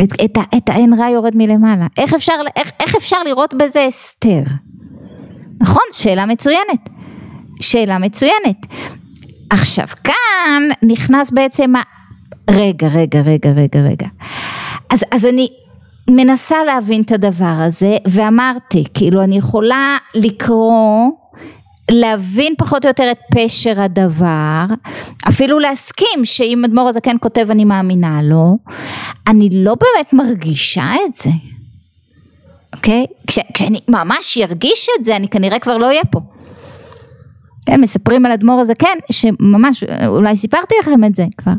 את, 0.04 0.10
את, 0.26 0.38
את 0.58 0.70
האין 0.70 0.94
רע 0.94 1.10
יורד 1.10 1.36
מלמעלה? 1.36 1.88
איך 1.98 2.14
אפשר, 2.14 2.34
איך, 2.56 2.72
איך 2.80 2.96
אפשר 2.96 3.24
לראות 3.24 3.54
בזה 3.54 3.84
הסתר? 3.86 4.42
נכון, 5.62 5.84
שאלה 5.92 6.26
מצוינת. 6.26 6.90
שאלה 7.62 7.98
מצוינת. 7.98 8.66
עכשיו 9.50 9.88
כאן 10.04 10.64
נכנס 10.84 11.32
בעצם 11.32 11.76
ה... 11.76 11.82
רגע, 12.50 12.88
רגע, 12.88 13.22
רגע, 13.22 13.50
רגע, 13.50 13.80
רגע. 13.80 14.08
אז, 14.90 15.04
אז 15.12 15.26
אני 15.26 15.48
מנסה 16.10 16.64
להבין 16.64 17.02
את 17.02 17.12
הדבר 17.12 17.56
הזה, 17.60 17.98
ואמרתי, 18.08 18.84
כאילו 18.94 19.24
אני 19.24 19.38
יכולה 19.38 19.98
לקרוא, 20.16 21.12
להבין 21.92 22.54
פחות 22.58 22.86
או 22.86 22.90
יותר 22.90 23.12
את 23.12 23.20
פשר 23.36 23.82
הדבר, 23.82 24.66
אפילו 25.28 25.60
להסכים 25.60 26.20
שאם 26.24 26.66
אדמו"ר 26.66 26.90
הזקן 26.90 27.16
כותב 27.20 27.48
אני 27.52 27.66
מאמינה 27.66 28.22
לו, 28.24 28.58
אני 29.28 29.50
לא 29.52 29.76
באמת 29.76 30.14
מרגישה 30.14 30.94
את 31.06 31.14
זה. 31.14 31.30
אוקיי? 32.76 33.06
כש, 33.28 33.40
כשאני 33.54 33.80
ממש 33.88 34.38
ארגיש 34.38 34.88
את 35.00 35.04
זה, 35.04 35.16
אני 35.16 35.28
כנראה 35.28 35.60
כבר 35.60 35.78
לא 35.78 35.86
אהיה 35.86 36.06
פה. 36.12 36.20
כן, 37.66 37.82
מספרים 37.82 38.26
על 38.26 38.32
אדמו"ר 38.32 38.60
הזקן, 38.62 38.98
שממש, 39.12 39.84
אולי 40.08 40.36
סיפרתי 40.36 40.76
לכם 40.82 41.04
את 41.04 41.16
זה 41.16 41.26
כבר, 41.38 41.54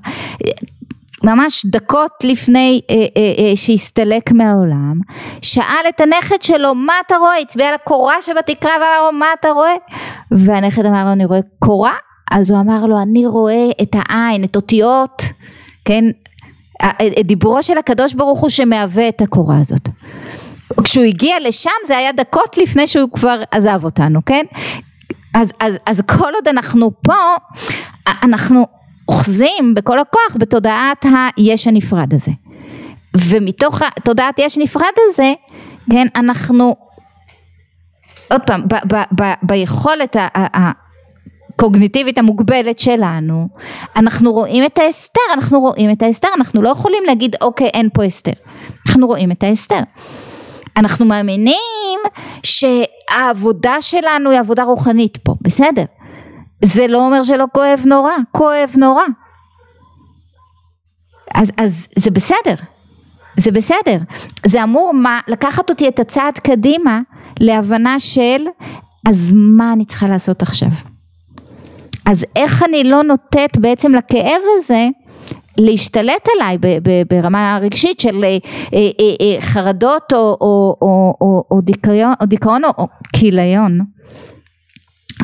ממש 1.24 1.66
דקות 1.66 2.12
לפני 2.22 2.80
אה, 2.90 2.94
אה, 2.94 3.04
אה, 3.16 3.56
שהסתלק 3.56 4.32
מהעולם, 4.32 4.94
שאל 5.42 5.88
את 5.88 6.00
הנכד 6.00 6.42
שלו, 6.42 6.74
מה 6.74 6.92
אתה 7.06 7.16
רואה? 7.16 7.38
הצביע 7.38 7.68
על 7.68 7.74
הקורה 7.74 8.22
שבתקרה 8.22 8.72
ואמר 8.72 9.06
לו, 9.06 9.18
מה 9.18 9.26
אתה 9.40 9.48
רואה? 9.50 9.74
והנכד 10.30 10.86
אמר 10.86 11.04
לו, 11.04 11.12
אני 11.12 11.24
רואה 11.24 11.40
קורה? 11.58 11.92
אז 12.30 12.50
הוא 12.50 12.60
אמר 12.60 12.86
לו, 12.86 13.02
אני 13.02 13.26
רואה 13.26 13.68
את 13.82 13.94
העין, 13.94 14.44
את 14.44 14.56
אותיות, 14.56 15.22
כן, 15.84 16.04
דיבורו 17.24 17.62
של 17.62 17.78
הקדוש 17.78 18.14
ברוך 18.14 18.40
הוא 18.40 18.50
שמהווה 18.50 19.08
את 19.08 19.20
הקורה 19.20 19.58
הזאת. 19.60 19.88
כשהוא 20.84 21.04
הגיע 21.04 21.36
לשם 21.40 21.70
זה 21.86 21.96
היה 21.96 22.12
דקות 22.12 22.58
לפני 22.58 22.86
שהוא 22.86 23.10
כבר 23.12 23.42
עזב 23.50 23.84
אותנו, 23.84 24.20
כן? 24.26 24.44
אז, 25.34 25.52
אז, 25.60 25.74
אז 25.86 26.00
כל 26.00 26.32
עוד 26.34 26.48
אנחנו 26.48 26.90
פה, 27.02 27.14
אנחנו 28.22 28.66
אוחזים 29.08 29.74
בכל 29.74 29.98
הכוח 29.98 30.36
בתודעת 30.38 31.06
היש 31.36 31.66
הנפרד 31.66 32.14
הזה. 32.14 32.32
ומתוך 33.16 33.82
תודעת 34.04 34.38
יש 34.38 34.58
נפרד 34.58 34.92
הזה, 35.08 35.32
כן, 35.90 36.06
אנחנו, 36.16 36.76
עוד 38.30 38.40
פעם, 38.46 38.62
ב, 38.68 38.74
ב, 38.94 39.02
ב, 39.20 39.32
ביכולת 39.42 40.16
ה, 40.16 40.28
ה, 40.34 40.70
הקוגניטיבית 41.58 42.18
המוגבלת 42.18 42.78
שלנו, 42.78 43.48
אנחנו 43.96 44.32
רואים 44.32 44.64
את 44.64 44.78
ההסתר, 44.78 45.20
אנחנו 45.34 45.60
רואים 45.60 45.90
את 45.90 46.02
ההסתר, 46.02 46.28
אנחנו 46.36 46.62
לא 46.62 46.68
יכולים 46.68 47.02
להגיד 47.06 47.36
אוקיי 47.40 47.66
אין 47.66 47.88
פה 47.94 48.04
הסתר, 48.04 48.32
אנחנו 48.86 49.06
רואים 49.06 49.32
את 49.32 49.42
ההסתר. 49.42 49.80
אנחנו 50.76 51.06
מאמינים 51.06 52.00
שהעבודה 52.42 53.80
שלנו 53.80 54.30
היא 54.30 54.40
עבודה 54.40 54.62
רוחנית 54.62 55.16
פה, 55.16 55.34
בסדר. 55.40 55.84
זה 56.64 56.86
לא 56.86 57.06
אומר 57.06 57.22
שלא 57.22 57.44
כואב 57.52 57.82
נורא, 57.86 58.12
כואב 58.32 58.70
נורא. 58.76 59.02
אז, 61.34 61.52
אז 61.56 61.88
זה 61.98 62.10
בסדר, 62.10 62.54
זה 63.36 63.50
בסדר. 63.50 63.98
זה 64.46 64.62
אמור 64.62 64.92
מה, 64.94 65.20
לקחת 65.28 65.70
אותי 65.70 65.88
את 65.88 65.98
הצעד 65.98 66.38
קדימה 66.38 67.00
להבנה 67.40 68.00
של 68.00 68.46
אז 69.08 69.32
מה 69.34 69.72
אני 69.72 69.84
צריכה 69.84 70.08
לעשות 70.08 70.42
עכשיו. 70.42 70.68
אז 72.06 72.26
איך 72.36 72.62
אני 72.62 72.84
לא 72.84 73.02
נותנת 73.02 73.58
בעצם 73.58 73.94
לכאב 73.94 74.40
הזה 74.58 74.86
להשתלט 75.58 76.28
עליי 76.34 76.58
ב- 76.58 76.78
ב- 76.82 77.02
ברמה 77.10 77.58
רגשית 77.62 78.00
של 78.00 78.24
אה, 78.24 78.38
אה, 78.74 78.78
אה, 79.20 79.40
חרדות 79.40 80.12
או, 80.12 80.18
או, 80.40 80.76
או, 80.82 81.14
או, 81.20 81.44
או 81.50 81.60
דיכאון 82.26 82.64
או, 82.64 82.70
או 82.78 82.86
כיליון, 83.12 83.80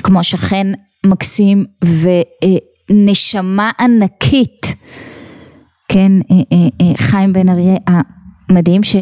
כמו 0.03 0.25
שכן 0.25 0.66
מקסים 1.04 1.64
ונשמה 2.90 3.70
ענקית, 3.80 4.66
כן, 5.88 6.12
חיים 6.96 7.32
בן 7.32 7.48
אריה 7.48 7.76
המדהים, 8.48 8.82
ש, 8.82 8.96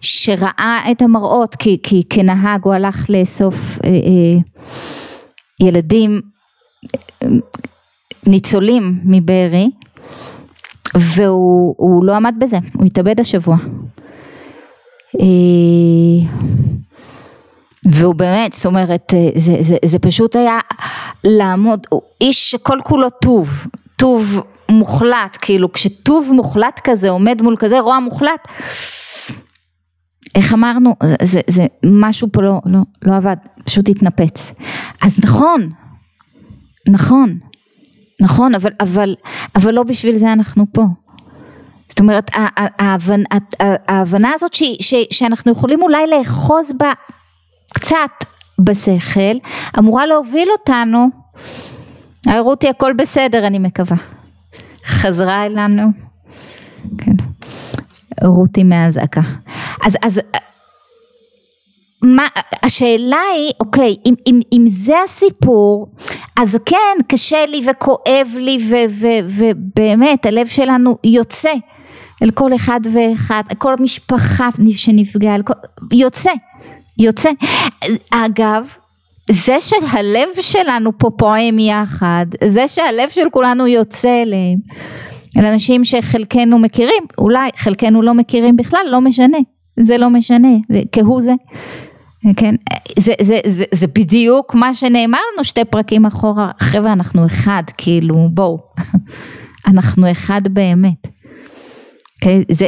שראה 0.00 0.80
את 0.90 1.02
המראות, 1.02 1.54
כי, 1.54 1.78
כי 1.82 2.02
כנהג 2.10 2.60
הוא 2.64 2.74
הלך 2.74 3.10
לאסוף 3.10 3.78
ילדים 5.60 6.20
ניצולים 8.26 9.00
מבארי, 9.04 9.70
והוא 10.96 12.04
לא 12.04 12.16
עמד 12.16 12.34
בזה, 12.38 12.58
הוא 12.74 12.84
התאבד 12.84 13.20
השבוע. 13.20 13.56
והוא 17.84 18.14
באמת, 18.14 18.52
זאת 18.52 18.66
אומרת, 18.66 19.14
זה, 19.36 19.56
זה, 19.60 19.76
זה 19.84 19.98
פשוט 19.98 20.36
היה 20.36 20.58
לעמוד, 21.24 21.86
הוא 21.90 22.02
איש 22.20 22.50
שכל 22.50 22.78
כולו 22.84 23.10
טוב, 23.10 23.66
טוב 23.96 24.42
מוחלט, 24.70 25.38
כאילו 25.40 25.72
כשטוב 25.72 26.30
מוחלט 26.32 26.80
כזה 26.84 27.10
עומד 27.10 27.42
מול 27.42 27.56
כזה 27.58 27.80
רוע 27.80 27.98
מוחלט, 27.98 28.48
איך 30.34 30.52
אמרנו, 30.52 30.94
זה, 31.02 31.16
זה, 31.22 31.40
זה 31.46 31.66
משהו 31.86 32.28
פה 32.32 32.42
לא, 32.42 32.60
לא, 32.66 32.78
לא 33.02 33.16
עבד, 33.16 33.36
פשוט 33.64 33.88
התנפץ. 33.88 34.52
אז 35.02 35.20
נכון, 35.24 35.70
נכון, 36.88 37.38
נכון, 38.22 38.54
אבל, 38.54 38.70
אבל, 38.80 39.14
אבל 39.56 39.74
לא 39.74 39.82
בשביל 39.82 40.16
זה 40.16 40.32
אנחנו 40.32 40.66
פה. 40.72 40.84
זאת 41.88 42.00
אומרת, 42.00 42.30
ההבנה, 42.56 43.24
ההבנה 43.88 44.30
הזאת 44.34 44.54
ש, 44.54 44.62
ש, 44.80 44.94
שאנחנו 45.10 45.52
יכולים 45.52 45.82
אולי 45.82 46.06
לאחוז 46.06 46.72
בה 46.78 46.92
קצת 47.74 48.24
בשכל, 48.58 49.36
אמורה 49.78 50.06
להוביל 50.06 50.48
אותנו, 50.58 51.08
רותי 52.38 52.68
הכל 52.68 52.92
בסדר 52.92 53.46
אני 53.46 53.58
מקווה, 53.58 53.96
חזרה 54.86 55.46
אלינו, 55.46 55.82
כן, 56.98 57.16
רותי 58.22 58.64
מהאזעקה. 58.64 59.20
אז, 59.84 59.96
אז 60.02 60.20
מה, 62.02 62.26
השאלה 62.62 63.20
היא, 63.34 63.52
אוקיי, 63.60 63.96
אם, 64.06 64.14
אם, 64.26 64.40
אם 64.52 64.64
זה 64.68 64.94
הסיפור, 65.04 65.86
אז 66.36 66.58
כן, 66.66 66.96
קשה 67.08 67.46
לי 67.46 67.66
וכואב 67.70 68.28
לי 68.36 68.58
ו, 68.70 68.74
ו, 68.90 69.06
ובאמת 69.28 70.26
הלב 70.26 70.46
שלנו 70.46 70.98
יוצא 71.04 71.52
אל 72.22 72.30
כל 72.30 72.54
אחד 72.54 72.80
ואחד, 72.92 73.42
כל 73.58 73.74
משפחה 73.80 74.48
שנפגעה, 74.70 75.36
יוצא, 75.92 76.30
יוצא. 76.98 77.30
אגב, 78.10 78.68
זה 79.30 79.56
שהלב 79.60 80.28
שלנו 80.40 80.98
פה 80.98 81.10
פועם 81.18 81.58
יחד, 81.58 82.26
זה 82.44 82.68
שהלב 82.68 83.10
של 83.10 83.30
כולנו 83.30 83.66
יוצא 83.66 84.22
אליהם, 84.22 84.58
אל 85.38 85.44
אנשים 85.44 85.84
שחלקנו 85.84 86.58
מכירים, 86.58 87.04
אולי 87.18 87.50
חלקנו 87.56 88.02
לא 88.02 88.14
מכירים 88.14 88.56
בכלל, 88.56 88.86
לא 88.90 89.00
משנה, 89.00 89.38
זה 89.80 89.98
לא 89.98 90.10
משנה, 90.10 90.48
זה 90.68 90.80
כהוא 90.92 91.22
זה. 91.22 91.32
כן, 92.36 92.54
זה, 92.98 93.12
זה, 93.20 93.38
זה, 93.46 93.64
זה 93.72 93.86
בדיוק 93.86 94.54
מה 94.54 94.74
שנאמר 94.74 95.18
לנו 95.34 95.44
שתי 95.44 95.64
פרקים 95.64 96.06
אחורה, 96.06 96.50
חבר'ה 96.60 96.92
אנחנו 96.92 97.26
אחד, 97.26 97.62
כאילו 97.78 98.28
בואו, 98.30 98.58
אנחנו 99.70 100.10
אחד 100.10 100.40
באמת, 100.50 101.06
כן, 102.20 102.40
זה, 102.50 102.66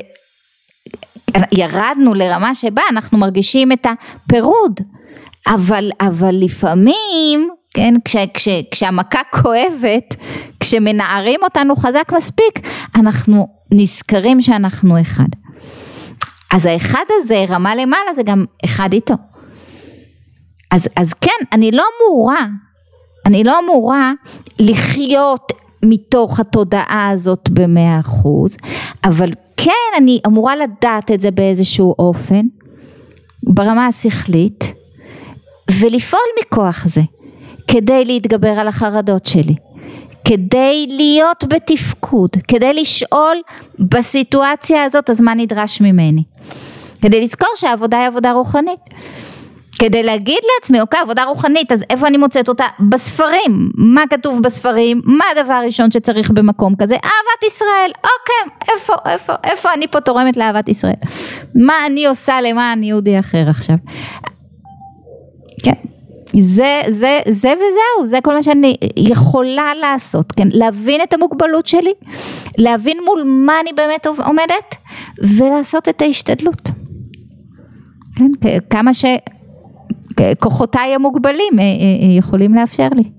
ירדנו 1.52 2.14
לרמה 2.14 2.54
שבה 2.54 2.82
אנחנו 2.90 3.18
מרגישים 3.18 3.72
את 3.72 3.86
הפירוד, 3.86 4.80
אבל, 5.46 5.90
אבל 6.00 6.34
לפעמים, 6.34 7.48
כן, 7.74 7.94
כש, 8.04 8.16
כש, 8.34 8.48
כשהמכה 8.70 9.20
כואבת, 9.30 10.16
כשמנערים 10.60 11.40
אותנו 11.42 11.76
חזק 11.76 12.12
מספיק, 12.16 12.68
אנחנו 12.94 13.48
נזכרים 13.72 14.42
שאנחנו 14.42 15.00
אחד. 15.00 15.28
אז 16.50 16.66
האחד 16.66 17.04
הזה, 17.08 17.44
רמה 17.48 17.74
למעלה, 17.74 18.14
זה 18.14 18.22
גם 18.22 18.44
אחד 18.64 18.92
איתו. 18.92 19.14
אז, 20.70 20.88
אז 20.96 21.14
כן, 21.14 21.44
אני 21.52 21.70
לא 21.70 21.84
אמורה, 21.96 22.46
אני 23.26 23.44
לא 23.44 23.58
אמורה 23.64 24.12
לחיות 24.60 25.52
מתוך 25.82 26.40
התודעה 26.40 27.10
הזאת 27.12 27.50
במאה 27.50 28.00
אחוז, 28.00 28.56
אבל 29.04 29.30
כן 29.56 29.72
אני 29.96 30.20
אמורה 30.26 30.56
לדעת 30.56 31.10
את 31.10 31.20
זה 31.20 31.30
באיזשהו 31.30 31.94
אופן, 31.98 32.46
ברמה 33.42 33.86
השכלית, 33.86 34.64
ולפעול 35.80 36.22
מכוח 36.40 36.86
זה, 36.86 37.00
כדי 37.66 38.04
להתגבר 38.04 38.48
על 38.60 38.68
החרדות 38.68 39.26
שלי, 39.26 39.54
כדי 40.24 40.86
להיות 40.90 41.44
בתפקוד, 41.48 42.30
כדי 42.48 42.74
לשאול 42.74 43.36
בסיטואציה 43.78 44.84
הזאת 44.84 45.10
אז 45.10 45.20
מה 45.20 45.34
נדרש 45.34 45.80
ממני, 45.80 46.22
כדי 47.02 47.20
לזכור 47.20 47.48
שהעבודה 47.56 47.98
היא 47.98 48.06
עבודה 48.06 48.32
רוחנית. 48.32 48.80
כדי 49.78 50.02
להגיד 50.02 50.38
לעצמי, 50.54 50.80
אוקיי, 50.80 51.00
עבודה 51.00 51.24
רוחנית, 51.24 51.72
אז 51.72 51.80
איפה 51.90 52.06
אני 52.06 52.16
מוצאת 52.16 52.48
אותה? 52.48 52.64
בספרים. 52.80 53.70
מה 53.74 54.02
כתוב 54.10 54.42
בספרים? 54.42 55.02
מה 55.04 55.24
הדבר 55.32 55.52
הראשון 55.52 55.90
שצריך 55.90 56.30
במקום 56.30 56.74
כזה? 56.78 56.94
אהבת 56.94 57.52
ישראל. 57.52 57.90
אוקיי, 57.96 58.74
איפה, 58.74 58.92
איפה, 59.06 59.32
איפה 59.44 59.74
אני 59.74 59.88
פה 59.88 60.00
תורמת 60.00 60.36
לאהבת 60.36 60.68
ישראל? 60.68 60.94
מה 61.54 61.86
אני 61.86 62.06
עושה 62.06 62.40
למען 62.40 62.82
יהודי 62.82 63.18
אחר 63.18 63.44
עכשיו? 63.48 63.76
כן. 65.64 65.72
זה, 66.40 66.80
זה, 66.88 67.18
זה 67.28 67.52
וזהו, 67.54 68.06
זה 68.06 68.18
כל 68.22 68.34
מה 68.34 68.42
שאני 68.42 68.76
יכולה 68.96 69.74
לעשות, 69.80 70.32
כן, 70.32 70.48
להבין 70.52 71.00
את 71.02 71.12
המוגבלות 71.12 71.66
שלי, 71.66 71.92
להבין 72.58 72.98
מול 73.04 73.22
מה 73.46 73.60
אני 73.60 73.70
באמת 73.72 74.06
עומדת, 74.06 74.74
ולעשות 75.38 75.88
את 75.88 76.02
ההשתדלות. 76.02 76.68
כן, 78.16 78.58
כמה 78.70 78.94
ש... 78.94 79.04
כוחותיי 80.40 80.94
המוגבלים 80.94 81.58
אה, 81.58 81.62
אה, 81.62 82.08
אה, 82.08 82.14
יכולים 82.18 82.54
לאפשר 82.54 82.88
לי. 82.96 83.10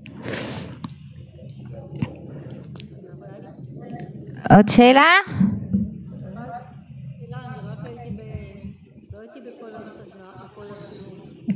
עוד 4.50 4.68
שאלה? 4.68 5.02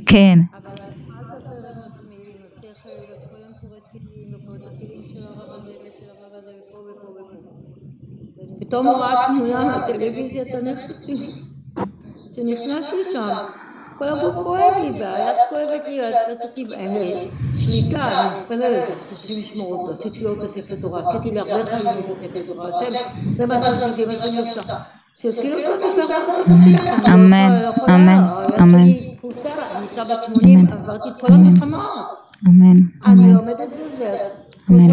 כן. 0.05 0.39
פתאום 8.59 8.87
הוא 8.87 8.95
ראה 8.95 9.27
תמונה 9.27 9.77
בטלוויזיה 9.77 10.41
את 10.41 10.47
הנפש 10.53 11.05
שלי, 11.05 11.31
שנכנס 12.35 12.85
לשם. 12.99 13.62
כל 14.03 14.09
הגוף 14.09 14.35
כואב 14.35 14.73
לי, 14.81 15.01
והיד 15.01 15.37
כואבת 15.49 15.81
לי, 15.87 15.99
רציתי 16.31 16.65
שליטה, 17.59 18.01
אני 18.01 18.39
מתפללת, 18.41 18.87
צריכים 19.09 19.43
לשמור 19.43 19.73
אותו, 19.73 19.93
עשיתי 19.93 20.23
לו 20.23 20.33
את 20.33 20.57
הספר 20.57 20.75
תורה, 20.81 21.01
עשיתי 21.01 21.31
לי 21.31 21.39
הרבה 21.39 21.65
חיים 21.65 21.87
את 21.87 22.35
הספר 22.35 22.53
תורה, 22.53 22.87
השם, 22.87 22.99
זה 23.37 23.45
מה 23.45 23.75
שעשיתי, 23.75 24.05
מה 24.05 24.13
שאני 24.13 24.49
עושה. 24.49 24.73
אמן, 27.13 27.61
אמן, 27.89 28.23
אמן. 28.61 28.75
אני 28.75 29.17
אישה 29.81 30.03
בת 30.03 30.35
80, 30.41 30.67
עברתי 30.71 31.09
את 31.09 31.21
כל 31.21 31.33
המלחמה. 31.33 31.87
אמן, 32.47 32.77
אמן. 33.07 33.35
אמן. 34.69 34.89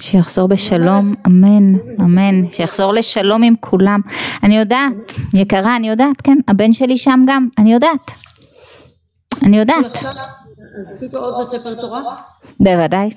שיחזור 0.00 0.48
בשלום, 0.48 1.14
אמן, 1.26 1.74
אמן, 2.00 2.52
שיחזור 2.52 2.94
לשלום 2.94 3.42
עם 3.42 3.54
כולם. 3.60 4.00
אני 4.42 4.58
יודעת, 4.58 5.12
יקרה, 5.34 5.76
אני 5.76 5.88
יודעת, 5.88 6.20
כן, 6.22 6.38
הבן 6.48 6.72
שלי 6.72 6.96
שם 6.96 7.24
גם, 7.26 7.48
אני 7.58 7.72
יודעת. 7.72 8.10
אני 9.42 9.58
יודעת. 9.58 10.04
עשית 10.90 11.14
עוד 11.14 11.34
בספר 11.46 11.74
תורה? 11.74 12.00
בוודאי. 12.60 13.10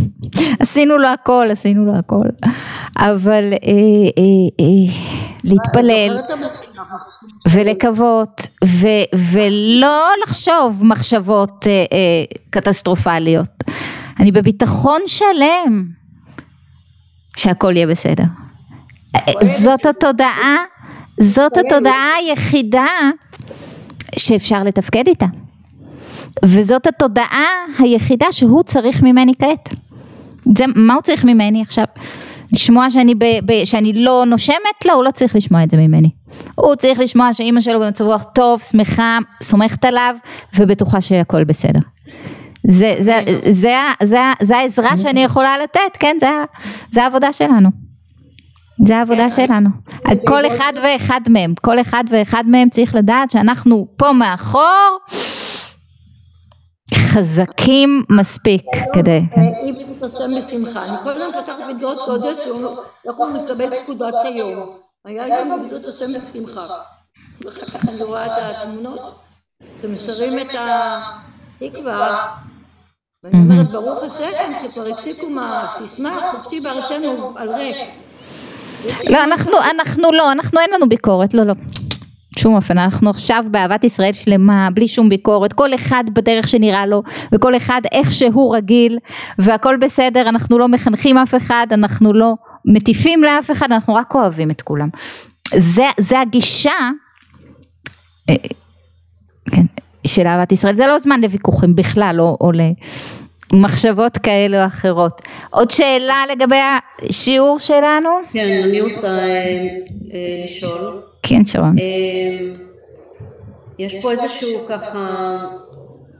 עשינו 0.60 0.98
לו 0.98 1.08
הכל, 1.08 1.48
עשינו 1.50 1.86
לו 1.86 1.96
הכל. 1.96 2.26
אבל 2.98 3.52
אה, 3.52 3.58
אה, 4.18 4.64
אה, 4.64 4.94
להתפלל 5.44 6.18
ולקוות 7.50 8.46
ולא 9.32 10.08
לחשוב 10.22 10.84
מחשבות 10.84 11.66
קטסטרופליות. 12.50 13.64
אני 14.20 14.32
בביטחון 14.32 15.00
שלם 15.06 15.84
שהכל 17.36 17.76
יהיה 17.76 17.86
בסדר. 17.86 18.24
זאת 19.44 19.86
התודעה, 19.86 20.56
זאת 21.20 21.52
התודעה 21.56 22.08
היחידה 22.18 22.86
שאפשר 24.16 24.62
שאפשר 24.62 25.08
איתה. 25.08 25.26
וזאת 26.44 26.86
התודעה 26.86 27.46
היחידה 27.78 28.26
שהוא 28.30 28.62
צריך 28.62 29.02
ממני 29.02 29.32
כעת. 29.38 29.68
זה, 30.58 30.64
מה 30.76 30.94
הוא 30.94 31.02
צריך 31.02 31.24
ממני 31.24 31.62
עכשיו? 31.62 31.84
לשמוע 32.52 32.90
שאני, 32.90 33.14
ב, 33.14 33.24
ב, 33.44 33.64
שאני 33.64 33.92
לא 33.92 34.24
נושמת? 34.26 34.84
לא, 34.86 34.92
הוא 34.92 35.04
לא 35.04 35.10
צריך 35.10 35.36
לשמוע 35.36 35.62
את 35.62 35.70
זה 35.70 35.76
ממני. 35.76 36.08
הוא 36.54 36.74
צריך 36.74 37.00
לשמוע 37.00 37.32
שאימא 37.32 37.60
שלו 37.60 37.80
במצב 37.80 38.04
רוח 38.04 38.24
טוב, 38.34 38.60
שמחה, 38.60 39.18
סומכת 39.42 39.84
עליו 39.84 40.16
ובטוחה 40.58 41.00
שהכל 41.00 41.44
בסדר. 41.44 41.80
זה, 42.68 42.94
זה, 42.98 43.20
זה, 43.26 43.52
זה, 43.52 43.76
זה, 44.02 44.18
זה 44.42 44.56
העזרה 44.56 44.96
שאני 44.96 45.24
יכולה 45.24 45.58
לתת, 45.58 45.96
כן? 45.98 46.16
זה, 46.20 46.28
זה 46.92 47.02
העבודה 47.02 47.32
שלנו. 47.32 47.81
זה 48.86 48.96
העבודה 48.96 49.22
כן. 49.22 49.46
שלנו. 49.46 49.68
כל 50.26 50.46
אחד 50.46 50.72
ואחד 50.82 51.20
מהם, 51.28 51.54
כל 51.60 51.80
אחד 51.80 52.04
ואחד 52.10 52.44
מהם 52.46 52.68
צריך 52.68 52.94
לדעת 52.94 53.30
שאנחנו 53.30 53.86
פה 53.96 54.12
מאחור 54.12 54.98
חזקים 56.94 58.02
מספיק 58.10 58.64
כדי... 58.94 59.20
אם 59.64 59.74
תתרשם 59.94 60.30
בשמחה. 60.38 60.84
אני 60.84 60.96
כל 61.02 61.10
הזמן 61.10 61.42
פתחת 61.42 61.74
בגדות 61.74 61.98
קודש, 62.06 62.38
איך 63.06 63.16
הוא 63.16 63.28
מקבל 63.28 63.82
פקודת 63.82 64.14
היום. 64.24 64.76
היה 65.04 65.38
יום 65.38 65.62
בגדות 65.62 65.84
השם 65.84 66.12
בשמחה. 66.12 66.66
ואחר 67.44 67.64
כך 67.66 67.88
אני 67.88 68.02
רואה 68.02 68.26
את 68.26 68.56
התמונות, 68.56 69.14
ומשרים 69.80 70.38
את 70.38 70.54
התקווה, 71.62 72.26
ואני 73.24 73.38
אומרת, 73.44 73.70
ברוך 73.70 74.02
השם, 74.02 74.68
שכבר 74.70 74.88
הפסיקו 74.92 75.30
מהסיסמה, 75.30 76.32
חופשי 76.32 76.60
בארצנו 76.60 77.32
על 77.36 77.54
ריק. 77.54 77.76
לא, 79.10 79.24
אנחנו, 79.24 79.52
אנחנו 79.76 80.12
לא, 80.12 80.32
אנחנו 80.32 80.60
אין 80.60 80.70
לנו 80.74 80.88
ביקורת, 80.88 81.34
לא, 81.34 81.42
לא. 81.42 81.54
שום 82.38 82.54
אופן, 82.54 82.78
אנחנו 82.78 83.10
עכשיו 83.10 83.44
באהבת 83.50 83.84
ישראל 83.84 84.12
שלמה, 84.12 84.68
בלי 84.74 84.88
שום 84.88 85.08
ביקורת, 85.08 85.52
כל 85.52 85.74
אחד 85.74 86.04
בדרך 86.12 86.48
שנראה 86.48 86.86
לו, 86.86 87.02
וכל 87.32 87.56
אחד 87.56 87.80
איך 87.92 88.12
שהוא 88.12 88.56
רגיל, 88.56 88.98
והכל 89.38 89.76
בסדר, 89.76 90.28
אנחנו 90.28 90.58
לא 90.58 90.68
מחנכים 90.68 91.18
אף 91.18 91.34
אחד, 91.34 91.66
אנחנו 91.70 92.12
לא 92.12 92.34
מטיפים 92.64 93.22
לאף 93.22 93.50
אחד, 93.50 93.72
אנחנו 93.72 93.94
רק 93.94 94.14
אוהבים 94.14 94.50
את 94.50 94.62
כולם. 94.62 94.88
זה, 95.56 95.86
זה 96.00 96.20
הגישה 96.20 96.70
אה, 98.30 98.34
כן, 99.50 99.66
של 100.06 100.26
אהבת 100.26 100.52
ישראל, 100.52 100.76
זה 100.76 100.86
לא 100.86 100.98
זמן 100.98 101.20
לוויכוחים 101.20 101.74
בכלל, 101.76 102.16
או, 102.20 102.36
או 102.40 102.52
למחשבות 103.52 104.18
כאלה 104.18 104.62
או 104.62 104.66
אחרות. 104.66 105.22
עוד 105.50 105.70
שאלה 105.70 106.24
לגבי 106.32 106.56
השיעור 107.08 107.58
שלנו? 107.58 108.08
כן, 108.32 108.62
אני 108.64 108.80
רוצה 108.80 109.08
אה, 109.08 109.24
אה, 110.14 110.44
לשאול. 110.44 111.02
כן, 111.22 111.44
שרון. 111.44 111.76
אמ, 111.78 112.56
יש 113.78 113.94
פה 114.02 114.10
איזשהו 114.12 114.66
ככה 114.68 115.32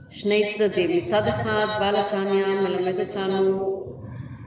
שני 0.09 0.43
צדדים. 0.57 0.97
מצד 0.97 1.21
אחד 1.27 1.65
בעל 1.79 1.95
התניא 1.95 2.45
מלמד 2.61 2.99
אותנו 2.99 3.83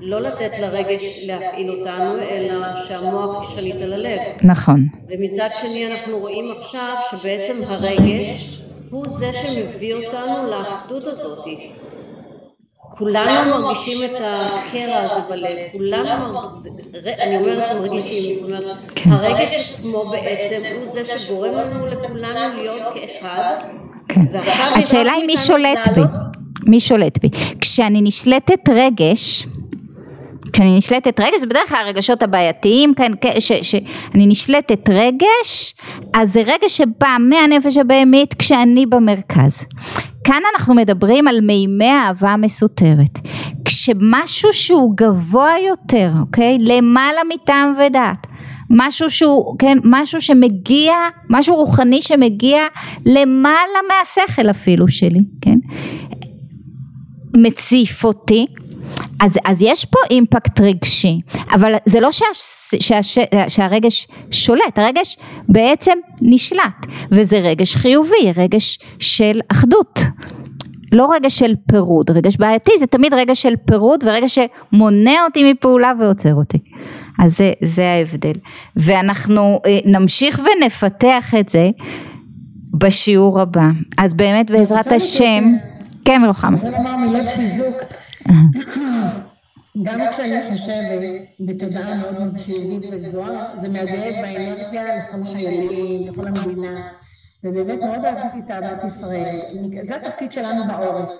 לא 0.00 0.20
לתת 0.20 0.50
לרגש 0.60 1.24
להפעיל 1.26 1.70
אותנו, 1.70 2.18
אלא 2.18 2.76
שהמוח 2.76 3.48
ישליט 3.48 3.82
על 3.82 3.92
הלב. 3.92 4.20
נכון. 4.42 4.86
ומצד 5.08 5.48
שני 5.60 5.92
אנחנו 5.92 6.18
רואים 6.18 6.54
עכשיו 6.58 6.94
שבעצם 7.10 7.54
הרגש 7.66 8.62
הוא 8.90 9.08
זה 9.08 9.32
שמביא 9.32 9.94
אותנו 9.94 10.46
לאחדות 10.46 11.06
הזאת. 11.06 11.46
כולנו 12.90 13.62
מרגישים 13.62 14.04
את 14.04 14.20
הקרע 14.20 14.96
הזה 15.00 15.34
בלב, 15.34 15.56
כולנו, 15.72 16.32
מרגישים, 16.32 16.84
אני 17.20 17.36
אומרת 17.36 17.76
מרגישים, 17.76 18.44
זאת 18.44 18.60
אומרת, 18.62 18.76
כן. 18.94 19.10
הרגש 19.12 19.70
עצמו 19.70 20.04
בעצם 20.10 20.66
הוא 20.78 20.86
זה 20.86 21.18
שגורם 21.18 21.52
לנו 21.52 21.86
לכולנו 21.86 22.62
להיות 22.62 22.88
כאחד. 22.94 23.54
כן. 24.08 24.20
השאלה 24.76 25.12
היא 25.12 25.26
מי 25.26 25.36
שולט 25.36 25.88
בי, 25.94 26.00
מי 26.66 26.80
שולט 26.80 27.18
בי. 27.22 27.28
כשאני 27.60 28.00
נשלטת 28.02 28.68
רגש, 28.68 29.46
כשאני 30.52 30.76
נשלטת 30.78 31.20
רגש, 31.20 31.40
זה 31.40 31.46
בדרך 31.46 31.68
כלל 31.68 31.78
הרגשות 31.86 32.22
הבעייתיים, 32.22 32.94
כן, 32.94 33.12
כן, 33.20 33.40
ש- 33.40 33.52
שאני 33.70 34.26
נשלטת 34.26 34.88
רגש, 34.88 35.74
אז 36.14 36.32
זה 36.32 36.40
רגש 36.40 36.76
שבא 36.76 37.16
מהנפש 37.20 37.76
הבהמית 37.76 38.34
כשאני 38.34 38.86
במרכז. 38.86 39.64
כאן 40.26 40.42
אנחנו 40.54 40.74
מדברים 40.74 41.28
על 41.28 41.40
מימי 41.40 41.90
אהבה 41.90 42.36
מסותרת. 42.36 43.18
כשמשהו 43.64 44.52
שהוא 44.52 44.96
גבוה 44.96 45.52
יותר, 45.68 46.12
אוקיי? 46.20 46.58
למעלה 46.60 47.20
מטעם 47.34 47.74
ודעת. 47.78 48.26
משהו 48.70 49.10
שהוא, 49.10 49.58
כן, 49.58 49.78
משהו 49.84 50.20
שמגיע, 50.20 50.92
משהו 51.30 51.56
רוחני 51.56 52.02
שמגיע 52.02 52.62
למעלה 53.06 53.78
מהשכל 53.88 54.50
אפילו 54.50 54.88
שלי, 54.88 55.20
כן? 55.40 55.58
מציף 57.36 58.04
אותי, 58.04 58.46
אז, 59.20 59.38
אז 59.44 59.62
יש 59.62 59.84
פה 59.84 59.98
אימפקט 60.10 60.60
רגשי, 60.60 61.20
אבל 61.52 61.74
זה 61.84 62.00
לא 62.00 62.12
שה, 62.12 62.24
שה, 62.80 63.02
שה, 63.02 63.22
שהרגש 63.48 64.08
שולט, 64.30 64.78
הרגש 64.78 65.16
בעצם 65.48 65.92
נשלט, 66.22 66.86
וזה 67.10 67.38
רגש 67.38 67.76
חיובי, 67.76 68.32
רגש 68.36 68.78
של 68.98 69.40
אחדות. 69.52 70.00
לא 70.92 71.08
רגש 71.14 71.38
של 71.38 71.54
פירוד, 71.68 72.10
רגש 72.10 72.36
בעייתי 72.36 72.72
זה 72.78 72.86
תמיד 72.86 73.14
רגש 73.14 73.42
של 73.42 73.54
פירוד 73.66 74.04
ורגש 74.04 74.38
שמונע 74.38 75.24
אותי 75.24 75.52
מפעולה 75.52 75.92
ועוצר 76.00 76.34
אותי. 76.34 76.58
אז 77.18 77.36
זה, 77.36 77.52
זה 77.60 77.88
ההבדל. 77.90 78.32
ואנחנו 78.76 79.60
אה, 79.66 79.78
נמשיך 79.84 80.40
ונפתח 80.40 81.34
את 81.40 81.48
זה 81.48 81.70
בשיעור 82.74 83.40
הבא. 83.40 83.68
אז 83.98 84.14
באמת 84.14 84.50
בעזרת 84.50 84.92
השם, 84.92 85.44
כן 86.04 86.22
רוחמה. 86.26 86.48
אני 86.58 86.66
רוצה 86.66 86.78
לומר 86.78 86.96
מילות 86.96 87.28
חיזוק. 87.36 87.76
גם 89.82 90.00
כשאני 90.12 90.52
חושבת 90.52 91.00
בתודעה 91.40 91.94
מאוד 92.00 92.18
מאוד 92.18 92.38
חיובית 92.44 92.90
וגבוהה, 92.92 93.56
זה 93.56 93.68
מהדהד 93.68 94.14
באנרגיה 94.22 94.96
לכל 94.98 95.18
החיילים, 95.22 96.08
לכל 96.08 96.26
המדינה. 96.26 96.88
ובאמת 97.46 97.80
מאוד 97.82 98.04
אהבתי 98.04 98.38
את 98.44 98.50
אהבת 98.50 98.84
ישראל. 98.84 99.40
זה 99.82 99.96
התפקיד 99.96 100.32
שלנו 100.32 100.64
בעורף. 100.66 101.10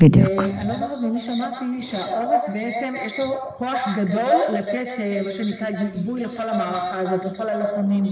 בדיוק. 0.00 0.28
ואני 0.38 0.68
לא 0.68 0.74
זוכרת 0.74 0.98
ממי 1.02 1.20
שמעתי 1.20 1.82
שהעורף 1.82 2.42
בעצם 2.52 2.88
יש 3.04 3.20
לו 3.20 3.26
כוח 3.58 3.88
גדול 3.96 4.34
לתת 4.48 4.86
אה, 4.98 5.20
מה 5.24 5.30
שנקרא 5.30 5.70
גיבוי 5.70 6.24
לכל 6.24 6.48
המערכה 6.48 6.98
הזאת, 6.98 7.24
לכל 7.24 7.48
הלוחמים, 7.48 8.04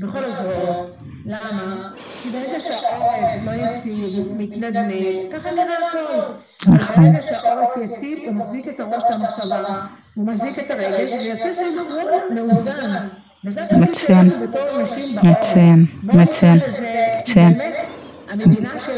בכל 0.00 0.24
הזרועות. 0.24 1.02
למה? 1.26 1.90
כי 2.22 2.28
ברגע 2.28 2.60
שהעורף 2.60 3.30
לא 3.44 3.50
יציב, 3.50 4.32
מתנדנד, 4.36 4.92
ככה 5.32 5.50
נראה 5.50 5.88
הכל. 5.88 6.32
אבל 6.66 6.94
ברגע 6.96 7.22
שהעורף 7.22 7.70
יציב, 7.84 8.18
הוא 8.26 8.34
מחזיק 8.34 8.74
את 8.74 8.80
הראש, 8.80 9.02
את 9.08 9.14
המחשבה, 9.14 9.86
הוא 10.14 10.26
מחזיק 10.26 10.64
את 10.64 10.70
הרגש, 10.70 11.12
ויוצא 11.12 11.52
סנכרון 11.52 12.34
מאוזן. 12.34 13.08
מצוין. 13.44 14.30
מצוין, 15.24 15.86
מצוין, 16.02 16.58
מצוין. 17.20 17.58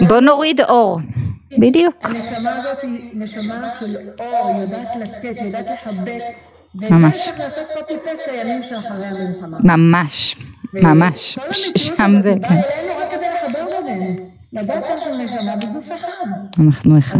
בוא 0.09 0.21
נוריד 0.21 0.61
אור. 0.61 1.01
בדיוק. 1.59 1.95
הנשמה 2.03 2.57
הזאת 2.57 2.79
היא 2.83 3.11
נשמה 3.15 3.71
של 3.71 3.97
אור, 4.21 4.61
יודעת 4.61 4.97
לתת, 4.97 5.37
יודעת 5.45 5.71
לחבק. 5.71 6.21
ממש. 6.75 7.29
ממש, 9.65 10.37
ממש. 10.75 11.39
שם 11.77 12.21
זה, 12.21 12.35
כן. 12.49 12.61
לדעת 14.53 14.87
שאנחנו 14.87 15.19
נשמה 15.19 15.57
בגוף 15.57 15.93
אחד. 15.93 16.27
אנחנו 16.61 16.99
אחד. 16.99 17.19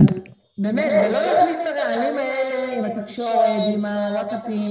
באמת, 0.59 0.93
ולא 1.09 1.23
להכניס 1.23 1.61
את 1.61 1.67
הרעלים 1.67 2.19
האלה 2.19 2.79
עם 2.79 2.85
התקשורת, 2.85 3.75
עם 3.75 3.85
הוואטסאפים. 3.85 4.71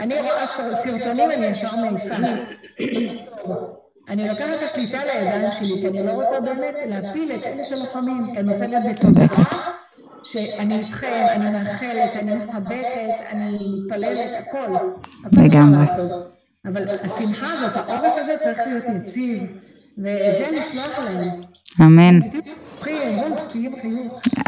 אני 0.00 0.20
רואה 0.20 0.46
סרטונים, 0.46 1.30
אני 1.30 1.46
ישר 1.46 1.76
מעיפה. 1.76 2.14
אני 4.08 4.28
לוקחת 4.28 4.46
את 4.58 4.62
השליטה 4.62 4.98
לידיים 5.04 5.52
שלי, 5.52 5.80
כי 5.80 5.88
אני 5.88 6.06
לא 6.06 6.12
רוצה 6.12 6.40
באמת 6.40 6.74
להפיל 6.86 7.32
את 7.32 7.46
אלה 7.46 7.64
שלוחמים, 7.64 8.34
כי 8.34 8.40
אני 8.40 8.52
רוצה 8.52 8.66
להיות 8.66 8.84
בתודעה 8.90 9.70
שאני 10.22 10.78
איתכם, 10.78 11.26
אני 11.30 11.50
מאחלת, 11.50 12.16
אני 12.16 12.34
מתחבקת, 12.34 13.24
אני 13.30 13.58
מתפללת, 13.84 14.30
הכל. 14.38 14.76
לגמרי. 15.32 15.84
אבל 16.64 16.88
השמחה 17.02 17.52
הזאת, 17.52 17.76
העורף 17.88 18.12
הזה 18.18 18.34
צריך 18.36 18.58
להיות 18.66 18.84
יציב, 18.96 19.42
ואת 19.98 20.36
זה 20.36 20.58
נשלח 20.58 20.98
להם. 20.98 21.40
אמן. 21.80 22.20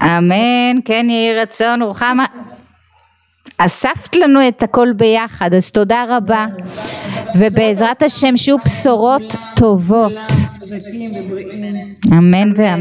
אמן, 0.02 0.80
כן 0.84 1.06
יהי 1.08 1.40
רצון, 1.40 1.82
רוחמה. 1.82 2.26
אספת 3.64 4.16
לנו 4.16 4.48
את 4.48 4.62
הכל 4.62 4.92
ביחד, 4.92 5.54
אז 5.54 5.70
תודה 5.70 6.04
רבה. 6.08 6.46
ובעזרת 7.38 8.02
השם 8.02 8.36
שיהיו 8.36 8.56
בשורות 8.64 9.36
טובות. 9.56 10.12
אמן 12.12 12.52
ואמן. 12.56 12.70